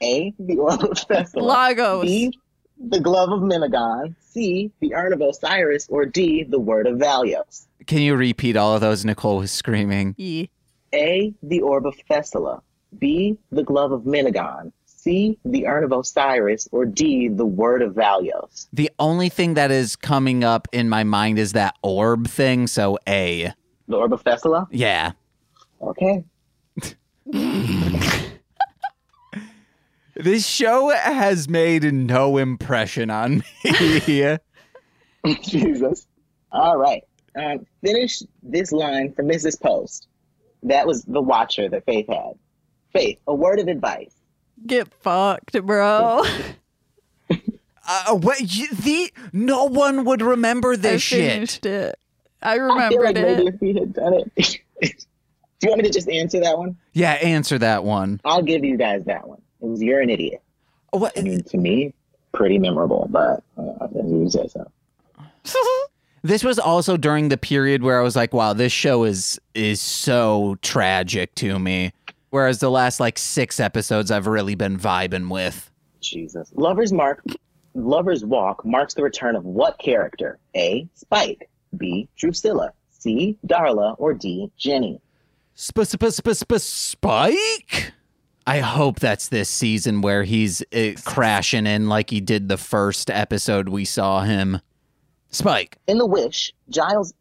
[0.03, 0.35] A.
[0.37, 1.43] The orb of Thessaly.
[1.43, 2.05] Lagos.
[2.05, 2.33] B.
[2.89, 4.17] The glove of Myhnegon.
[4.21, 4.73] C.
[4.81, 5.87] The urn of Osiris.
[5.89, 6.43] Or D.
[6.43, 7.67] The word of Valios.
[7.87, 9.05] Can you repeat all of those?
[9.05, 10.15] Nicole was screaming.
[10.19, 10.47] Yeah.
[10.95, 11.33] A.
[11.43, 12.61] The orb of Thessaly.
[12.99, 13.39] B.
[13.51, 14.73] The glove of Myhnegon.
[14.85, 15.39] C.
[15.45, 16.69] The urn of Osiris.
[16.71, 17.29] Or D.
[17.29, 18.67] The word of Valios.
[18.75, 22.67] The only thing that is coming up in my mind is that orb thing.
[22.67, 23.53] So A.
[23.89, 24.67] The orb of Thessaly?
[24.71, 25.13] Yeah.
[25.81, 26.25] Okay.
[30.15, 34.37] This show has made no impression on me.
[35.43, 36.07] Jesus.
[36.53, 37.03] All right.
[37.35, 39.61] Um, finish this line from Mrs.
[39.61, 40.07] Post.
[40.63, 42.35] That was the watcher that Faith had.
[42.93, 44.15] Faith, a word of advice.
[44.67, 46.23] Get fucked, bro.
[47.31, 48.41] uh, what?
[48.41, 51.33] You, the no one would remember I this shit.
[51.33, 51.99] finished it.
[52.43, 53.55] I I feel remembered like maybe it.
[53.55, 54.61] if we had done it.
[55.61, 56.77] Do you want me to just answer that one?
[56.93, 58.21] Yeah, answer that one.
[58.25, 59.41] I'll give you guys that one.
[59.61, 60.43] It was You're an Idiot.
[60.91, 61.17] What?
[61.17, 61.95] I mean, to me,
[62.33, 64.71] pretty memorable, but uh, you say so.
[66.23, 69.81] This was also during the period where I was like, "Wow, this show is is
[69.81, 71.93] so tragic to me."
[72.31, 75.71] Whereas the last like six episodes, I've really been vibing with.
[76.01, 76.51] Jesus.
[76.55, 77.23] Lover's Mark,
[77.75, 80.39] Lover's Walk marks the return of what character?
[80.57, 80.89] A.
[80.95, 81.49] Spike.
[81.77, 82.09] B.
[82.17, 82.73] Drusilla.
[82.91, 83.37] C.
[83.47, 83.97] Darla.
[83.99, 84.51] Or D.
[84.57, 85.01] Jenny.
[85.55, 87.93] Sp- sp- sp- sp- Spike.
[88.47, 93.11] I hope that's this season where he's uh, crashing in like he did the first
[93.11, 94.61] episode we saw him.
[95.33, 95.79] Spike.
[95.87, 97.13] In The Wish, Giles.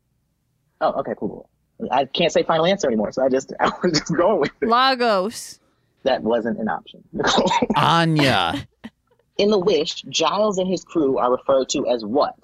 [0.82, 1.47] Oh, okay, cool.
[1.80, 1.89] cool.
[1.91, 4.68] I can't say final answer anymore, so I just I was just going with it.
[4.68, 5.59] Lagos.
[6.03, 7.03] That wasn't an option.
[7.76, 8.68] Anya.
[9.38, 12.36] In The Wish, Giles and his crew are referred to as what?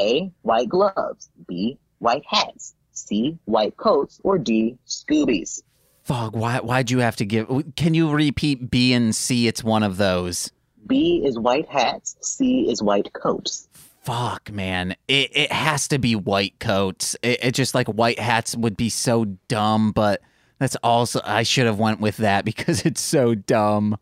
[0.00, 0.30] A.
[0.42, 1.30] White gloves.
[1.48, 1.78] B.
[1.98, 2.74] White hats.
[2.92, 3.38] C.
[3.46, 4.20] White coats.
[4.22, 4.76] Or D.
[4.86, 5.62] Scoobies.
[6.02, 7.48] Fog, why, why'd you have to give.
[7.74, 9.48] Can you repeat B and C?
[9.48, 10.52] It's one of those.
[10.86, 12.16] B is white hats.
[12.20, 13.68] C is white coats.
[14.06, 14.94] Fuck, man.
[15.08, 17.16] It, it has to be white coats.
[17.22, 20.22] It, it just like white hats would be so dumb, but
[20.60, 21.20] that's also.
[21.24, 23.98] I should have went with that because it's so dumb.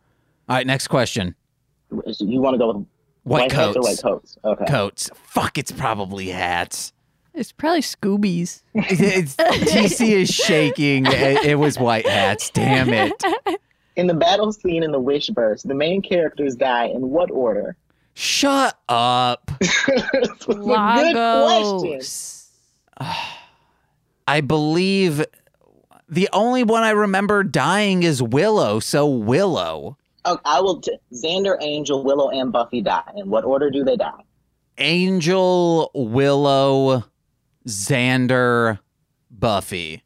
[0.46, 1.34] All right, next question.
[1.90, 2.86] You want to go with
[3.22, 3.76] White, hats coats.
[3.76, 4.38] or white coats?
[4.44, 4.64] Okay.
[4.66, 5.10] Coats.
[5.14, 6.92] Fuck, it's probably hats.
[7.32, 8.60] It's probably Scoobies.
[8.74, 11.06] It's, TC is shaking.
[11.06, 12.50] It, it was white hats.
[12.50, 13.24] Damn it.
[13.96, 17.76] In the battle scene in the Wishverse, the main characters die in what order?
[18.14, 19.50] Shut up.
[19.86, 20.62] Good question.
[20.62, 22.50] Lagos.
[24.26, 25.24] I believe
[26.08, 28.78] the only one I remember dying is Willow.
[28.80, 29.98] So Willow.
[30.24, 30.80] Oh, I will.
[30.80, 33.02] T- Xander, Angel, Willow, and Buffy die.
[33.16, 34.22] In what order do they die?
[34.78, 37.04] Angel, Willow,
[37.66, 38.78] Xander,
[39.30, 40.02] Buffy.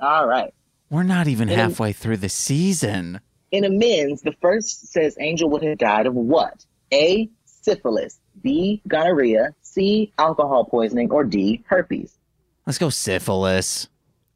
[0.00, 0.52] All right.
[0.90, 3.20] We're not even In- halfway through the season.
[3.50, 6.64] In amends, the first says Angel would have died of what?
[6.92, 7.30] A.
[7.62, 8.18] Syphilis.
[8.42, 8.82] B.
[8.86, 9.54] Gonorrhea.
[9.62, 10.12] C.
[10.18, 11.10] Alcohol poisoning.
[11.10, 11.62] Or D.
[11.66, 12.12] Herpes.
[12.66, 13.88] Let's go syphilis.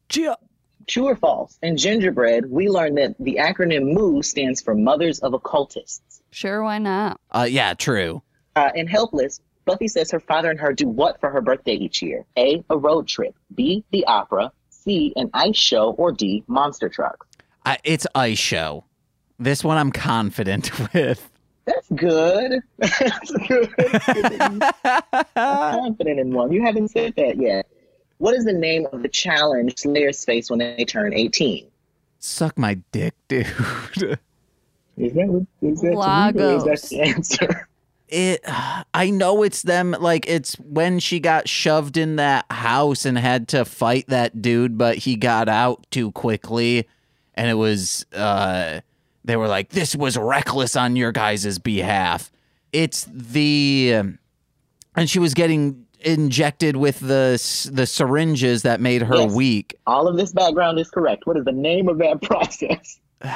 [0.09, 1.57] True or false?
[1.61, 6.21] In Gingerbread, we learned that the acronym MOO stands for Mothers of Occultists.
[6.31, 7.19] Sure, why not?
[7.31, 8.21] Uh, yeah, true.
[8.55, 12.01] Uh, in Helpless, Buffy says her father and her do what for her birthday each
[12.01, 12.25] year?
[12.37, 12.63] A.
[12.69, 13.35] A road trip.
[13.53, 13.83] B.
[13.91, 14.51] The opera.
[14.69, 15.11] C.
[15.17, 15.91] An ice show.
[15.91, 16.43] Or D.
[16.47, 17.27] Monster trucks.
[17.65, 18.85] I, it's ice show.
[19.39, 21.29] This one I'm confident with.
[21.67, 22.61] That's good.
[22.77, 23.69] That's good.
[23.83, 24.59] I'm
[25.35, 26.51] confident in one.
[26.51, 27.67] You haven't said that yet.
[28.19, 31.67] What is the name of the challenge Slayers face when they turn 18?
[32.19, 33.45] Suck my dick, dude.
[34.97, 36.63] Is that, is that, Lagos.
[36.63, 37.67] is that the answer?
[38.09, 38.41] it
[38.93, 43.49] i know it's them like it's when she got shoved in that house and had
[43.49, 46.87] to fight that dude but he got out too quickly
[47.35, 48.79] and it was uh
[49.27, 52.31] they were like this was reckless on your guys' behalf
[52.73, 53.93] it's the
[54.95, 57.39] and she was getting injected with the
[57.71, 59.33] the syringes that made her Yes.
[59.33, 61.25] weak All of this background is correct.
[61.25, 62.99] What is the name of that process?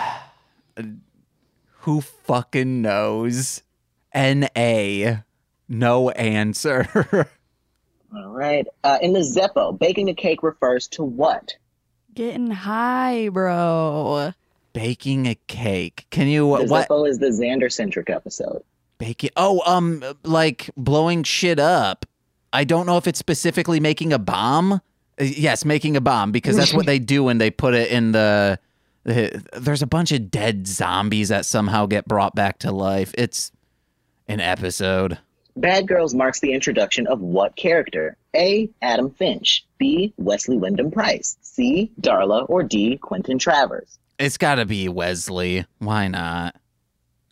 [1.82, 3.62] who fucking knows
[4.14, 4.48] na
[5.68, 7.28] no answer
[8.14, 8.68] All right.
[8.84, 11.56] Uh, in the Zeppo, baking a cake refers to what?
[12.14, 14.34] Getting high, bro.
[14.74, 16.06] Baking a cake.
[16.12, 18.64] Can you The what Zeppo is the Xander centric episode.
[18.98, 19.32] Baking.
[19.36, 22.06] Oh, um, like blowing shit up.
[22.54, 24.74] I don't know if it's specifically making a bomb.
[24.74, 24.80] Uh,
[25.20, 28.60] Yes, making a bomb because that's what they do when they put it in the.
[29.04, 33.14] the- There's a bunch of dead zombies that somehow get brought back to life.
[33.18, 33.52] It's
[34.28, 35.18] an episode.
[35.58, 38.16] Bad Girls marks the introduction of what character?
[38.36, 38.70] A.
[38.82, 39.66] Adam Finch.
[39.80, 40.14] B.
[40.18, 41.36] Wesley Wyndam-Pryce.
[41.42, 41.92] C.
[42.00, 42.46] Darla.
[42.50, 42.98] Or D.
[42.98, 44.00] Quentin Travers.
[44.20, 45.66] It's got to be Wesley.
[45.80, 46.56] Why not?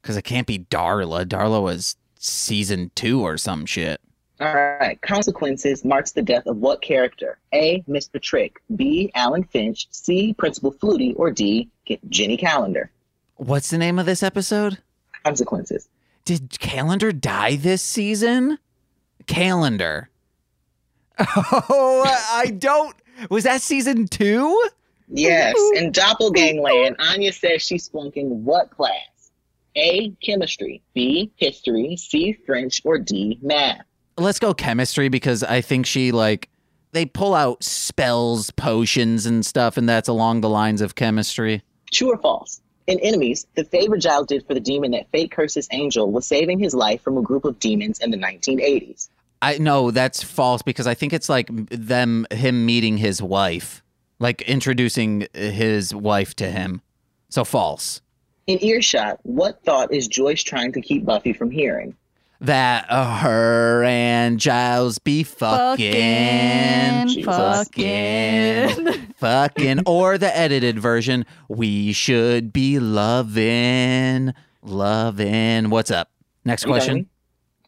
[0.02, 1.26] Because it can't be Darla.
[1.26, 4.02] Darla was season two or some shit.
[4.40, 5.00] All right.
[5.02, 7.38] Consequences marks the death of what character?
[7.54, 7.82] A.
[7.90, 8.22] Mr.
[8.22, 8.62] Trick.
[8.76, 9.12] B.
[9.14, 9.88] Alan Finch.
[9.92, 10.34] C.
[10.38, 11.14] Principal Flutie.
[11.18, 11.70] Or D.
[12.08, 12.90] Jenny Calendar.
[13.36, 14.78] What's the name of this episode?
[15.26, 15.90] Consequences.
[16.26, 18.58] Did Calendar die this season?
[19.28, 20.10] Calendar.
[21.22, 22.96] Oh, I don't.
[23.30, 24.70] Was that season two?
[25.10, 25.55] Yes.
[25.76, 28.93] In Doppelgangland, Anya says she's flunking what class?
[29.76, 30.12] A.
[30.24, 30.82] Chemistry.
[30.93, 31.32] B.
[31.36, 31.95] History.
[31.95, 32.34] C.
[32.45, 32.82] French.
[32.84, 33.39] Or D.
[33.41, 33.82] Math.
[34.18, 36.49] Let's go chemistry because I think she like
[36.91, 41.62] they pull out spells, potions, and stuff, and that's along the lines of chemistry.
[41.91, 42.62] True or false?
[42.88, 46.57] In Enemies, the favor Giles did for the demon that fate curses Angel was saving
[46.57, 49.10] his life from a group of demons in the 1980s.
[49.41, 53.84] I know that's false because I think it's like them him meeting his wife,
[54.20, 56.82] like introducing his wife to him.
[57.30, 58.01] So false.
[58.47, 61.95] In Earshot, what thought is Joyce trying to keep Buffy from hearing?
[62.41, 65.93] That uh, her and Giles be fucking,
[67.09, 69.13] Fucking, fucking.
[69.17, 71.26] fucking, or the edited version.
[71.49, 75.70] We should be loving, loving.
[75.70, 76.09] What's up?
[76.45, 76.95] Next Are you done question.
[76.95, 77.09] with me?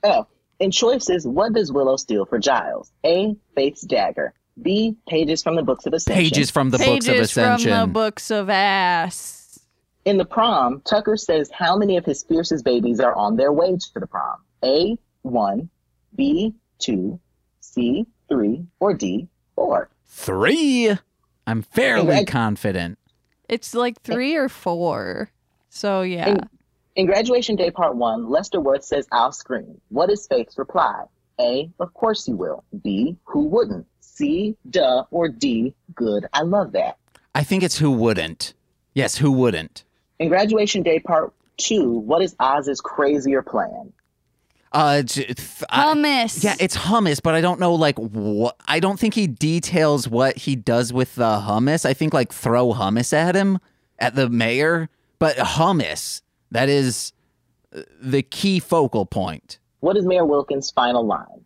[0.04, 0.28] Oh,
[0.60, 2.92] in choices, what does Willow steal for Giles?
[3.06, 3.36] A.
[3.56, 4.34] Faith's dagger.
[4.62, 4.96] B.
[5.08, 6.24] Pages from the Books of Ascension.
[6.24, 9.60] Pages from the books of Pages from the books of ass.
[10.06, 13.76] In the prom, Tucker says how many of his fiercest babies are on their way
[13.76, 14.38] to the prom?
[14.64, 14.98] A.
[15.24, 15.70] 1.
[16.16, 16.54] B.
[16.80, 17.20] 2.
[17.60, 18.06] C.
[18.30, 18.66] 3.
[18.80, 19.28] Or D.
[19.56, 19.90] 4.
[20.08, 20.98] Three.
[21.48, 22.30] I'm fairly Correct.
[22.32, 22.98] confident.
[23.50, 25.30] It's like three or four.
[25.70, 26.30] So yeah.
[26.30, 26.50] And-
[26.96, 29.80] In graduation day part one, Lester Worth says, I'll scream.
[29.90, 31.04] What is Faith's reply?
[31.40, 32.64] A, of course you will.
[32.84, 33.86] B, who wouldn't?
[34.22, 35.04] C, duh.
[35.12, 36.26] Or D, good.
[36.34, 36.98] I love that.
[37.36, 38.54] I think it's who wouldn't.
[38.94, 39.84] Yes, who wouldn't?
[40.20, 43.92] In graduation day part two, what is Oz's crazier plan?
[44.74, 46.44] Uh, it's- th- I- Hummus.
[46.44, 48.56] yeah, it's hummus, but I don't know like what.
[48.68, 51.86] I don't think he details what he does with the hummus.
[51.86, 53.60] I think like throw hummus at him
[54.00, 57.12] at the mayor, but hummus that is
[57.76, 59.60] uh, the key focal point.
[59.82, 61.44] What is Mayor Wilkins' final line?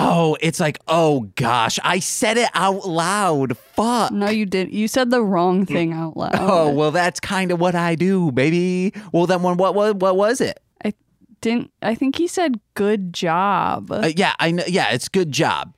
[0.00, 3.58] Oh, it's like oh gosh, I said it out loud.
[3.58, 4.12] Fuck.
[4.12, 4.72] No, you didn't.
[4.72, 6.36] You said the wrong thing out loud.
[6.36, 8.92] Oh well, that's kind of what I do, baby.
[9.12, 10.60] Well, then what what what, what was it?
[10.84, 10.94] I
[11.40, 11.72] didn't.
[11.82, 13.90] I think he said good job.
[13.90, 14.64] Uh, yeah, I know.
[14.68, 15.74] Yeah, it's good job.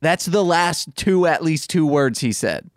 [0.00, 2.70] That's the last two, at least two words he said.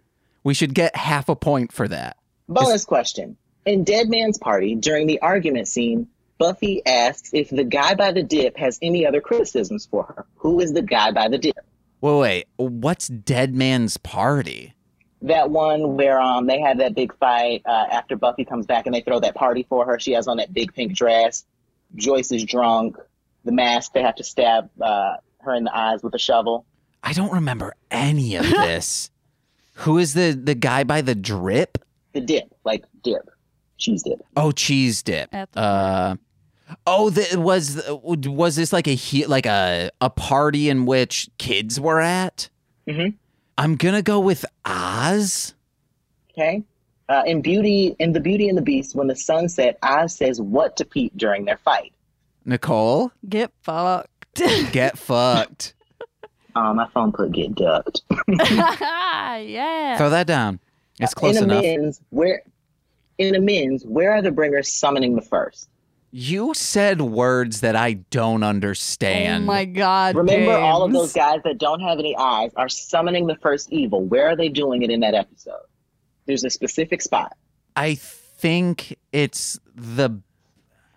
[0.44, 2.18] We should get half a point for that.
[2.50, 3.38] Bonus question.
[3.66, 6.08] In Dead Man's Party, during the argument scene,
[6.42, 10.26] Buffy asks if the guy by the dip has any other criticisms for her.
[10.38, 11.56] Who is the guy by the dip?
[12.02, 12.46] Wait, wait.
[12.58, 14.74] What's Dead Man's Party?
[15.22, 18.96] That one where um they have that big fight uh, after Buffy comes back and
[18.96, 20.00] they throw that party for her.
[20.00, 21.46] She has on that big pink dress.
[21.96, 22.98] Joyce is drunk.
[23.46, 26.66] The mask, they have to stab uh, her in the eyes with a shovel.
[27.04, 29.12] I don't remember any of this.
[29.76, 31.78] Who is the the guy by the drip?
[32.14, 33.30] The dip, like dip,
[33.78, 34.26] cheese dip.
[34.36, 35.30] Oh, cheese dip.
[35.34, 36.16] At the Uh,
[36.88, 41.80] oh, the, was was this like a he, like a a party in which kids
[41.80, 42.50] were at?
[42.88, 43.16] Mhm.
[43.58, 45.54] I'm gonna go with Oz.
[46.32, 46.64] Okay.
[47.10, 50.40] Uh, in Beauty, in the Beauty and the Beast, when the sun set, Oz says
[50.42, 51.92] what to Pete during their fight.
[52.46, 54.08] Nicole, Get fucked.
[54.72, 55.74] get fucked.
[56.56, 58.02] Uh, my phone put get ducked.
[58.28, 59.98] yeah.
[59.98, 60.60] Throw that down.
[61.00, 61.60] It's close in enough.
[61.60, 62.44] amends, where
[63.18, 65.70] in amends, where are the bringers summoning the first?
[66.14, 69.44] You said words that I don't understand.
[69.44, 70.16] Oh my god.
[70.16, 74.04] Remember, all of those guys that don't have any eyes are summoning the first evil.
[74.04, 75.62] Where are they doing it in that episode?
[76.26, 77.38] There's a specific spot.
[77.78, 80.20] I think it's the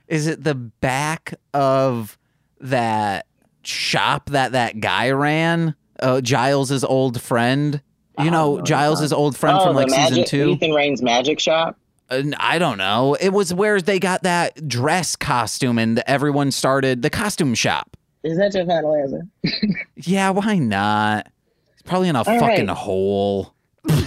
[0.08, 2.18] is it the back of
[2.60, 3.26] that
[3.62, 5.76] shop that that guy ran?
[6.00, 7.80] Uh, Giles's old friend.
[8.18, 10.48] You Oh, know, Giles's old friend oh, from like the season two.
[10.50, 11.78] Ethan Rayne's magic shop.
[12.38, 13.14] I don't know.
[13.14, 17.96] It was where they got that dress costume and everyone started the costume shop.
[18.22, 19.22] Is that your final answer?
[19.96, 21.28] Yeah, why not?
[21.74, 22.76] It's probably in a All fucking right.
[22.76, 23.54] hole.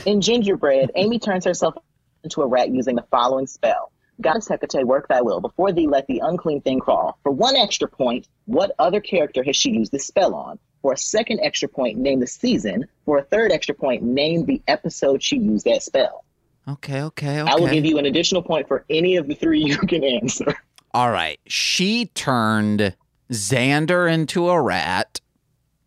[0.06, 1.76] In Gingerbread, Amy turns herself
[2.24, 3.92] into a rat using the following spell.
[4.20, 5.40] Goddess Hecate, work thy will.
[5.40, 7.20] Before thee, let the unclean thing crawl.
[7.22, 10.58] For one extra point, what other character has she used this spell on?
[10.82, 12.88] For a second extra point, name the season.
[13.06, 16.24] For a third extra point, name the episode she used that spell.
[16.68, 17.52] Okay, okay, okay.
[17.52, 20.54] I will give you an additional point for any of the three you can answer.
[20.94, 21.40] All right.
[21.48, 22.96] She turned
[23.32, 25.22] Xander into a rat.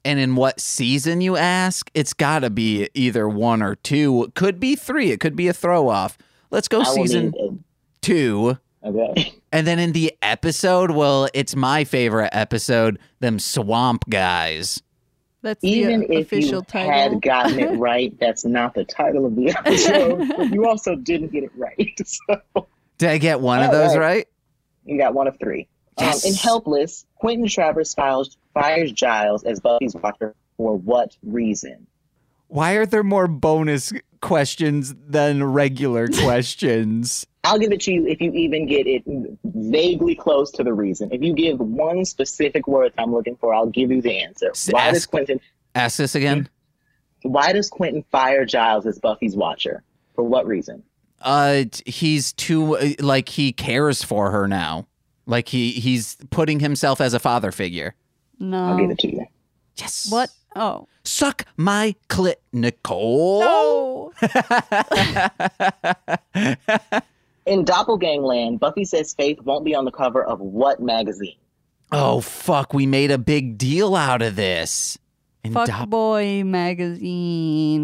[0.03, 1.91] And in what season, you ask?
[1.93, 4.25] It's got to be either one or two.
[4.25, 5.11] It could be three.
[5.11, 6.17] It could be a throw off.
[6.51, 7.65] Let's go I season
[8.01, 8.57] two.
[8.85, 9.35] okay.
[9.53, 14.81] And then in the episode, well, it's my favorite episode, them swamp guys.
[15.43, 16.91] That's Even the if official you title.
[16.93, 20.29] had gotten it right, that's not the title of the episode.
[20.37, 21.99] but you also didn't get it right.
[22.07, 22.67] So
[22.99, 24.01] Did I get one of those right.
[24.17, 24.27] right?
[24.85, 25.69] you got one of three.
[25.99, 26.25] Yes.
[26.25, 31.87] Um, in Helpless, Quentin Travers files, fires Giles as Buffy's watcher for what reason?
[32.49, 37.27] Why are there more bonus questions than regular questions?
[37.45, 39.03] I'll give it to you if you even get it
[39.45, 41.11] vaguely close to the reason.
[41.13, 44.51] If you give one specific word I'm looking for, I'll give you the answer.
[44.51, 45.41] S- Why does ask- Quentin
[45.75, 46.49] Ask this again.
[47.23, 49.83] why does Quentin fire Giles as Buffy's watcher?
[50.15, 50.83] For what reason?
[51.23, 54.87] Uh, he's too uh, like he cares for her now.
[55.27, 57.95] Like he he's putting himself as a father figure.
[58.41, 59.27] No, I'll give it to you.
[59.77, 60.09] Yes.
[60.11, 60.31] What?
[60.57, 60.87] Oh.
[61.05, 63.41] Suck my clit, Nicole.
[63.41, 64.13] No.
[67.47, 71.37] In Doppelgangland, Buffy says Faith won't be on the cover of what magazine?
[71.93, 72.73] oh fuck!
[72.73, 74.97] We made a big deal out of this.
[75.43, 77.81] In Fuck Dop- Boy magazine.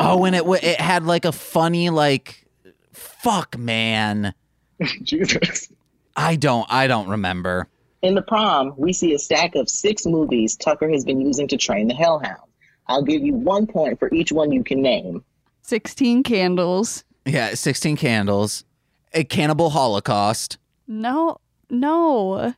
[0.00, 2.44] oh, and it wa- it had like a funny like,
[2.92, 4.34] fuck man.
[5.02, 5.70] Jesus.
[6.16, 7.68] I don't I don't remember.
[8.02, 11.56] In the prom, we see a stack of six movies Tucker has been using to
[11.56, 12.38] train the Hellhound.
[12.86, 15.24] I'll give you one point for each one you can name.
[15.62, 17.04] 16 candles.
[17.28, 18.64] Yeah, sixteen candles,
[19.12, 20.56] a cannibal holocaust.
[20.86, 21.38] No,
[21.68, 22.54] no.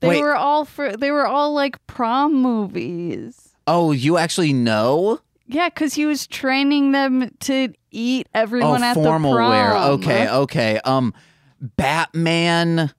[0.00, 0.22] They Wait.
[0.22, 3.54] were all for they were all like prom movies.
[3.66, 5.20] Oh, you actually know?
[5.46, 9.50] Yeah, cuz he was training them to eat everyone oh, at formal the prom.
[9.50, 9.76] Formal wear.
[9.94, 10.80] Okay, okay.
[10.84, 11.12] Um,
[11.60, 12.92] Batman,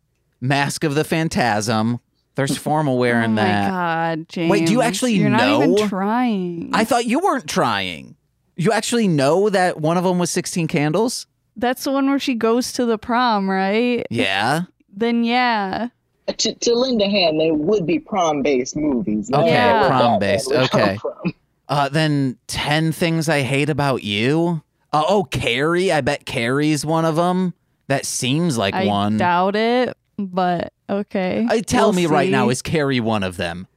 [0.44, 2.02] Mask of the Phantasm.
[2.36, 4.52] There's formal wearing oh my god, James.
[4.52, 6.72] Wait, do you actually You're not even trying.
[6.74, 8.16] I thought you weren't trying.
[8.58, 11.28] You actually know that one of them was 16 candles?
[11.56, 14.06] That's the one where she goes to the prom, right?
[14.10, 14.64] Yeah.
[14.94, 15.90] Then yeah.
[16.28, 19.32] To, to lend a hand, they would be prom-based movies.
[19.32, 19.88] Okay, Yeah.
[19.88, 21.34] prom-based, Batman would come okay.
[21.70, 24.62] Uh, then 10 things I hate about you.
[24.92, 25.92] Uh, oh, Carrie.
[25.92, 27.54] I bet Carrie's one of them.
[27.88, 29.16] That seems like I one.
[29.16, 31.46] I doubt it, but okay.
[31.50, 33.68] I tell We'll me right now, is Carrie one of them?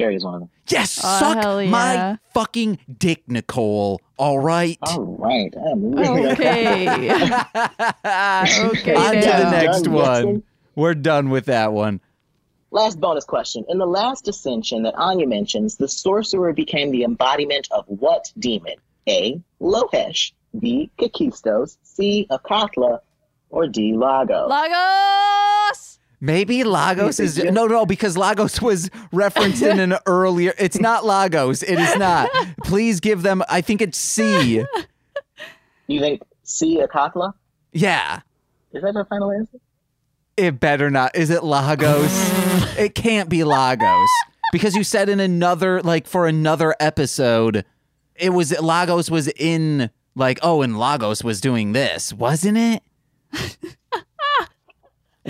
[0.00, 0.50] Carrie's one of them.
[0.68, 4.00] Yes, Oh, suck hell my fucking dick, Nicole.
[4.16, 4.78] All right.
[4.82, 5.52] All right.
[5.76, 6.88] Really Okay.
[6.94, 8.94] okay.
[8.94, 10.04] On to the next Done, one.
[10.04, 10.42] Jackson.
[10.74, 12.00] We're done with that one.
[12.70, 13.64] Last bonus question.
[13.68, 18.76] In the last ascension that Anya mentions, the sorcerer became the embodiment of what demon?
[19.08, 19.40] A.
[19.60, 20.32] Lohesh.
[20.58, 20.90] B.
[20.98, 21.76] Kakistos.
[21.82, 22.26] C.
[22.30, 23.00] Acathla.
[23.50, 23.94] Or D.
[23.94, 24.46] Lago.
[24.46, 25.49] Lagos.
[26.20, 30.52] Maybe Lagos is no, no, because Lagos was referenced in an earlier.
[30.58, 31.62] It's not Lagos.
[31.62, 32.28] It is not.
[32.64, 33.42] Please give them.
[33.48, 34.64] I think it's C.
[35.86, 36.80] you think C.
[36.80, 37.32] Acathla?
[37.72, 38.20] Yeah,
[38.72, 39.58] Is that your final answer?
[40.36, 41.14] it better not.
[41.14, 42.10] Is it Lagos?
[42.78, 44.08] it can't be Lagos
[44.52, 47.64] because you said in another, like for another episode,
[48.14, 52.82] it was Lagos was in like oh, and Lagos was doing this, wasn't it?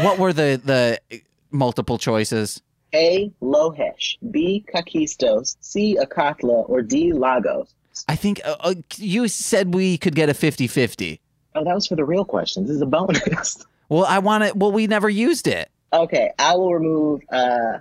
[0.04, 1.20] What were the the
[1.50, 2.62] multiple choices?
[2.94, 3.30] A.
[3.40, 4.16] Lohesh.
[4.30, 4.64] B.
[4.74, 5.56] Kakistos.
[5.60, 5.96] C.
[6.00, 6.68] Acathla.
[6.68, 7.12] Or D.
[7.12, 7.68] Lagos.
[8.08, 11.20] I think uh, uh, you said we could get a 50-50.
[11.54, 12.66] Oh, that was for the real questions.
[12.68, 13.64] This is a bonus.
[13.88, 14.56] Well, I want it.
[14.56, 15.68] Well, we never used it.
[15.92, 17.78] okay, I will remove uh,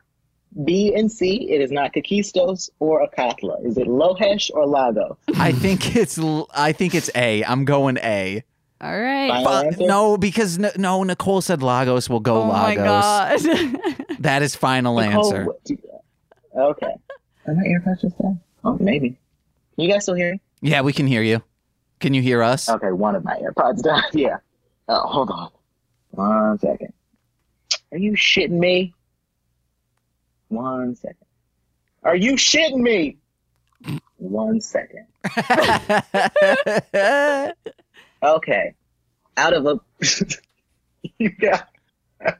[0.63, 1.47] B and C.
[1.51, 3.63] It is not Kakistos or Acathla.
[3.63, 5.17] Is it Lohesh or Lagos?
[5.37, 6.17] I think it's.
[6.51, 7.43] I think it's A.
[7.45, 8.43] I'm going A.
[8.81, 9.43] All right.
[9.43, 12.09] But no, because no, no, Nicole said Lagos.
[12.09, 13.45] will go oh my Lagos.
[13.45, 13.77] god.
[14.19, 15.47] That is final Nicole, answer.
[15.65, 16.93] do you- Okay.
[17.47, 18.37] Are my earbuds just dead?
[18.65, 19.09] Oh, maybe.
[19.75, 20.41] Can you guys still hear me?
[20.61, 21.41] Yeah, we can hear you.
[22.01, 22.67] Can you hear us?
[22.69, 24.03] Okay, one of my AirPods died.
[24.13, 24.37] Yeah.
[24.89, 25.49] Oh, hold on.
[26.11, 26.91] One second.
[27.91, 28.93] Are you shitting me?
[30.49, 31.25] One second.
[32.03, 33.17] Are you shitting me?
[34.17, 35.05] One second.
[38.23, 38.73] Okay.
[39.37, 39.79] Out of a
[41.17, 41.67] you got
[42.21, 42.33] a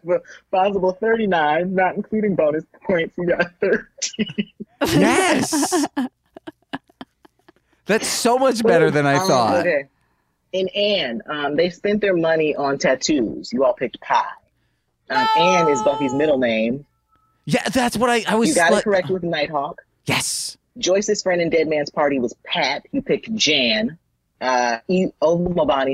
[0.52, 4.52] possible 39, not including bonus points, you got 13.
[4.82, 5.86] yes.
[7.86, 9.56] That's so much better than I Um, thought.
[9.60, 9.86] Okay.
[10.54, 13.52] And Anne, um, they spent their money on tattoos.
[13.54, 14.24] You all picked pie.
[15.10, 16.86] Um, Anne is Buffy's middle name.
[17.46, 18.50] Yeah, that's what I, I was.
[18.50, 19.82] You got like- it correct with Nighthawk.
[20.06, 20.58] Yes.
[20.78, 22.84] Joyce's friend in Dead Man's Party was Pat.
[22.92, 23.98] You picked Jan.
[24.42, 25.08] Uh, e-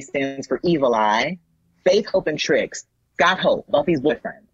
[0.01, 1.37] stands for Evil Eye.
[1.83, 2.85] Faith, Hope, and Tricks.
[3.15, 4.45] Scott Hope, Buffy's boyfriend.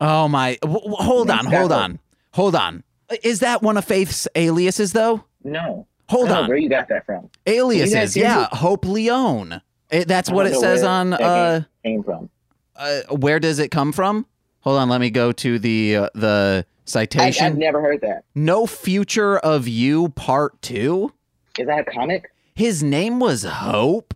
[0.00, 0.56] Oh my.
[0.62, 1.44] W- w- hold on.
[1.46, 1.98] Hold on.
[2.32, 2.84] Hold on.
[3.22, 5.24] Is that one of Faith's aliases though?
[5.44, 5.86] No.
[6.08, 6.48] Hold I on.
[6.48, 7.28] Where you got that from?
[7.46, 8.16] Aliases.
[8.16, 8.46] Yeah.
[8.52, 9.60] Hope Leone.
[9.90, 11.14] It, that's what it says on.
[11.14, 12.28] Uh, Came from.
[12.76, 14.26] uh, where does it come from?
[14.60, 14.88] Hold on.
[14.88, 17.46] Let me go to the uh, the I, citation.
[17.46, 18.24] I've never heard that.
[18.34, 21.12] no future of you, part two.
[21.58, 22.30] Is that a comic?
[22.58, 24.14] His name was Hope.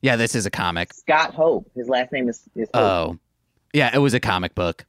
[0.00, 0.94] Yeah, this is a comic.
[0.94, 1.68] Scott Hope.
[1.74, 2.84] His last name is, is Hope.
[2.84, 3.18] Oh,
[3.72, 4.86] yeah, it was a comic book.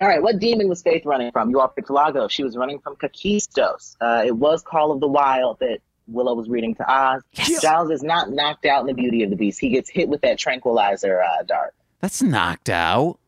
[0.00, 1.50] All right, what demon was Faith running from?
[1.50, 2.26] You all picked Lago.
[2.26, 3.94] She was running from Kakistos.
[4.00, 5.78] Uh, it was Call of the Wild that
[6.08, 7.22] Willow was reading to Oz.
[7.34, 7.62] Yes.
[7.62, 9.60] Giles is not knocked out in the Beauty of the Beast.
[9.60, 11.72] He gets hit with that tranquilizer uh, dart.
[12.00, 13.20] That's knocked out.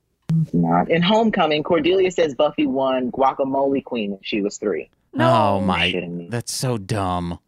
[0.52, 0.91] Not.
[0.91, 4.91] In Homecoming, Cordelia says Buffy won Guacamole Queen when she was three.
[5.14, 5.33] No.
[5.33, 7.38] Oh my, that's so dumb.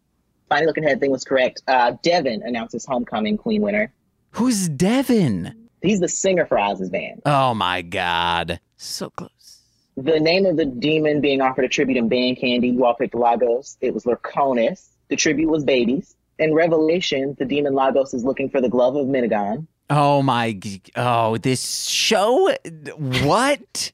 [0.49, 1.61] Funny looking head thing was correct.
[1.67, 3.93] Uh, Devon announces Homecoming Queen winner.
[4.31, 5.69] Who's Devon?
[5.81, 7.21] He's the singer for Oz's band.
[7.25, 8.59] Oh my god.
[8.77, 9.61] So close.
[9.95, 13.15] The name of the demon being offered a tribute in Band Candy, you all picked
[13.15, 13.77] Lagos.
[13.81, 14.87] It was Lurconis.
[15.09, 16.15] The tribute was babies.
[16.37, 19.67] In Revelation, the demon Lagos is looking for the glove of Myhnegon.
[19.89, 20.57] Oh my.
[20.95, 22.53] Oh, this show.
[22.97, 23.91] What?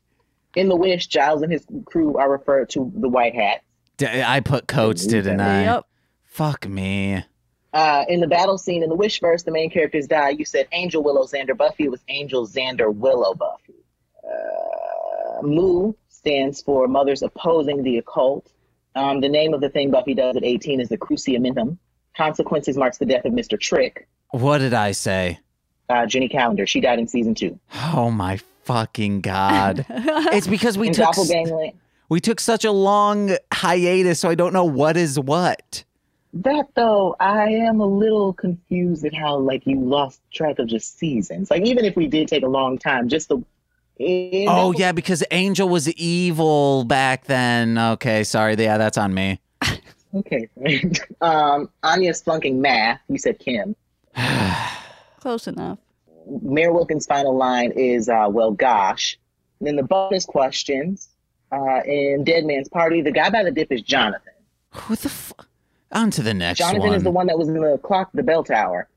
[0.55, 3.61] In The Wish, Giles and his crew are referred to the White Hat.
[3.97, 5.63] D- I put coats, didn't I?
[5.63, 5.85] Yep.
[6.35, 7.23] Fuck me.
[7.71, 10.31] Uh, in the battle scene in the Wish verse, the main characters die.
[10.31, 11.85] You said Angel Willow Xander Buffy.
[11.85, 13.75] It was Angel Xander Willow Buffy.
[14.21, 18.51] Uh, MOO stands for Mothers Opposing the Occult.
[18.95, 21.77] Um, the name of the thing Buffy does at 18 is the Cruciamentum.
[22.17, 23.57] Consequences marks the death of Mr.
[23.57, 24.05] Trick.
[24.31, 25.39] What did I say?
[25.87, 26.67] Uh, Jenny Calendar.
[26.67, 27.57] She died in season two.
[27.93, 29.85] Oh my fucking god.
[29.89, 31.31] it's because we in took s-
[32.09, 35.85] we took such a long hiatus, so I don't know what is what.
[36.35, 40.99] That though, I am a little confused at how like you lost track of just
[40.99, 41.49] seasons.
[41.49, 43.37] Like even if we did take a long time, just the
[44.01, 47.77] eh, Oh yeah, because Angel was evil back then.
[47.77, 48.55] Okay, sorry.
[48.55, 49.39] Yeah, that's on me.
[50.13, 50.49] Okay.
[51.21, 52.99] um, Anya's flunking math.
[53.07, 53.75] You said Kim.
[55.19, 55.79] Close enough.
[56.41, 59.17] Mayor Wilkins' final line is, uh, "Well, gosh."
[59.59, 61.07] And then the bonus questions
[61.51, 63.01] uh, in Dead Man's Party.
[63.01, 64.33] The guy by the dip is Jonathan.
[64.71, 65.33] Who the f-
[65.91, 66.93] On to the next Jonathan one.
[66.95, 68.87] is the one that was in the clock, the bell tower.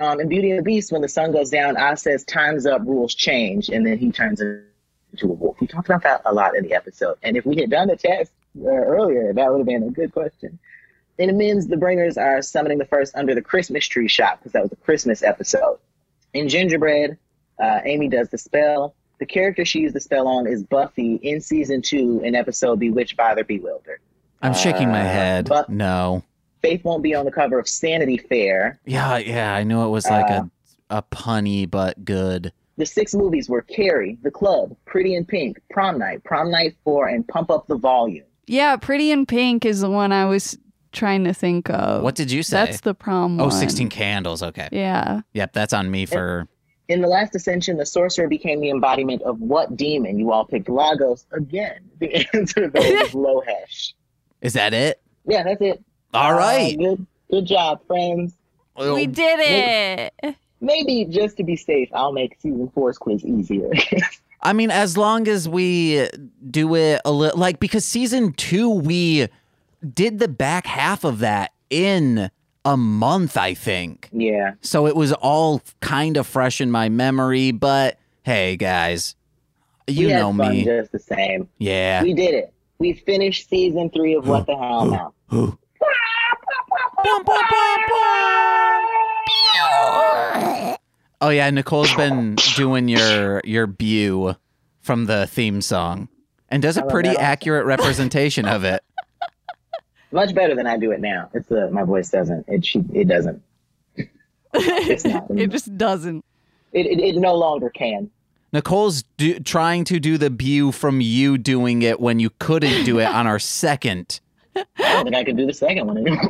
[0.00, 2.82] Um, in Beauty and the Beast, when the sun goes down, Oz says, "Time's up,
[2.84, 4.62] rules change," and then he turns into
[5.22, 5.60] a wolf.
[5.60, 7.16] We talked about that a lot in the episode.
[7.22, 10.12] And if we had done the test uh, earlier, that would have been a good
[10.12, 10.58] question.
[11.18, 14.62] In Amends, the Bringers are summoning the first under the Christmas tree shop because that
[14.62, 15.78] was a Christmas episode.
[16.34, 17.16] In Gingerbread,
[17.62, 18.94] uh, Amy does the spell.
[19.18, 23.16] The character she used the spell on is Buffy in season two in episode Bewitched,
[23.16, 24.00] Bothered, Bewildered.
[24.40, 25.48] I'm shaking my Uh, head.
[25.48, 26.24] but- no.
[26.62, 28.80] Faith won't be on the cover of Sanity Fair.
[28.86, 29.54] Yeah, yeah.
[29.54, 30.50] I knew it was like Uh, a
[30.92, 32.52] a punny but good.
[32.76, 37.08] The six movies were Carrie, The Club, Pretty in Pink, Prom Night, Prom Night 4,
[37.08, 38.24] and Pump Up the Volume.
[38.46, 40.58] Yeah, Pretty in Pink is the one I was
[40.92, 42.02] trying to think of.
[42.02, 42.64] What did you say?
[42.64, 43.52] That's the prom oh, one.
[43.52, 44.42] 16 candles.
[44.42, 44.68] Okay.
[44.72, 45.22] Yeah.
[45.32, 46.46] Yep, that's on me for.
[46.88, 50.18] In The Last Ascension, the sorcerer became the embodiment of what demon?
[50.18, 51.88] You all picked Lagos again.
[52.00, 53.94] The answer though is Lohesh.
[54.40, 55.00] Is that it?
[55.26, 55.82] Yeah, that's it.
[56.12, 58.34] All Uh, good, good job, friends.
[58.76, 60.36] Well, We did it.
[60.60, 63.70] Maybe just to be safe, I'll make season four's quiz easier.
[64.42, 66.08] I mean, as long as we
[66.50, 69.28] do it a little, like because season two, we
[69.94, 72.30] did the back half of that in
[72.64, 74.08] a month, I think.
[74.12, 74.54] yeah.
[74.60, 77.50] So it was all kind of fresh in my memory.
[77.50, 79.16] But hey, guys,
[79.88, 80.64] you we had know fun me.
[80.64, 81.48] just the same.
[81.58, 82.02] Yeah.
[82.04, 82.52] We did it.
[82.78, 84.86] We finished season three of What the Hell
[85.30, 85.58] Now.
[91.20, 94.34] Oh yeah, Nicole's been doing your your Bew
[94.80, 96.08] from the theme song,
[96.48, 98.82] and does a pretty accurate representation of it.
[100.10, 101.30] Much better than I do it now.
[101.32, 102.46] It's uh, my voice doesn't.
[102.48, 103.42] It she, it doesn't.
[104.54, 105.26] It's not.
[105.30, 106.24] it just doesn't.
[106.72, 108.10] It, it, it no longer can.
[108.52, 112.98] Nicole's do, trying to do the Bew from you doing it when you couldn't do
[112.98, 114.20] it on our second.
[114.56, 116.28] I don't think I could do the second one anymore.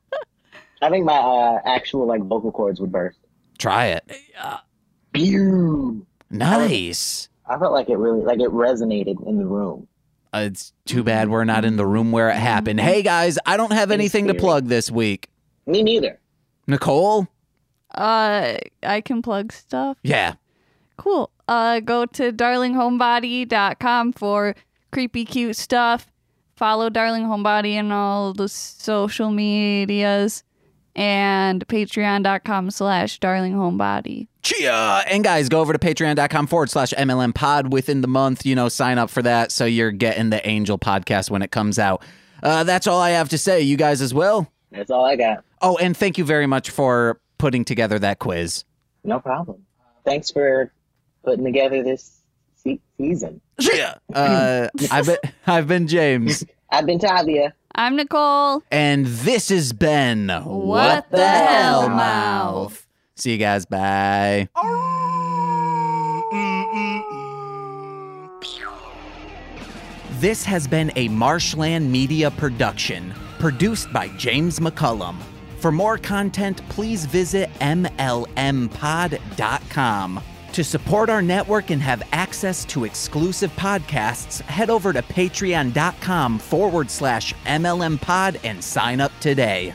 [0.82, 3.18] I think my uh, actual like vocal cords would burst.
[3.58, 4.10] Try it.
[5.12, 6.06] Pew!
[6.30, 7.28] Nice.
[7.46, 9.86] I felt like it really like it resonated in the room.
[10.34, 12.80] Uh, it's too bad we're not in the room where it happened.
[12.80, 15.28] Hey guys, I don't have anything to plug this week.
[15.66, 16.18] Me neither.
[16.66, 17.28] Nicole?
[17.94, 19.98] Uh, I can plug stuff.
[20.02, 20.34] Yeah.
[20.96, 21.30] Cool.
[21.46, 24.54] Uh, go to darlinghomebody.com for
[24.90, 26.06] creepy, cute stuff.
[26.62, 30.44] Follow Darling Homebody and all the social medias
[30.94, 34.28] and patreon.com slash darlinghomebody.
[34.44, 35.02] Chia!
[35.10, 38.46] And guys, go over to patreon.com forward slash MLM pod within the month.
[38.46, 41.80] You know, sign up for that so you're getting the Angel podcast when it comes
[41.80, 42.04] out.
[42.44, 43.62] Uh, that's all I have to say.
[43.62, 44.48] You guys as well?
[44.70, 45.42] That's all I got.
[45.62, 48.64] Oh, and thank you very much for putting together that quiz.
[49.02, 49.66] No problem.
[50.04, 50.72] Thanks for
[51.24, 52.21] putting together this
[52.62, 53.40] se- season.
[53.60, 54.00] Chia!
[54.14, 55.16] Uh, I've, been,
[55.46, 57.54] I've been James, I've been Tavia.
[57.74, 58.62] I'm Nicole.
[58.70, 62.86] and this has been What the Hell Mouth.
[63.16, 63.64] See you guys.
[63.64, 64.48] Bye.
[70.20, 75.16] This has been a Marsh Land Media production, produced by James McCullum.
[75.58, 78.30] For more content, please visit MLMpod.com.
[80.52, 86.90] To support our network and have access to exclusive podcasts, head over to patreon.com forward
[86.90, 89.74] slash MLMpod and sign up today.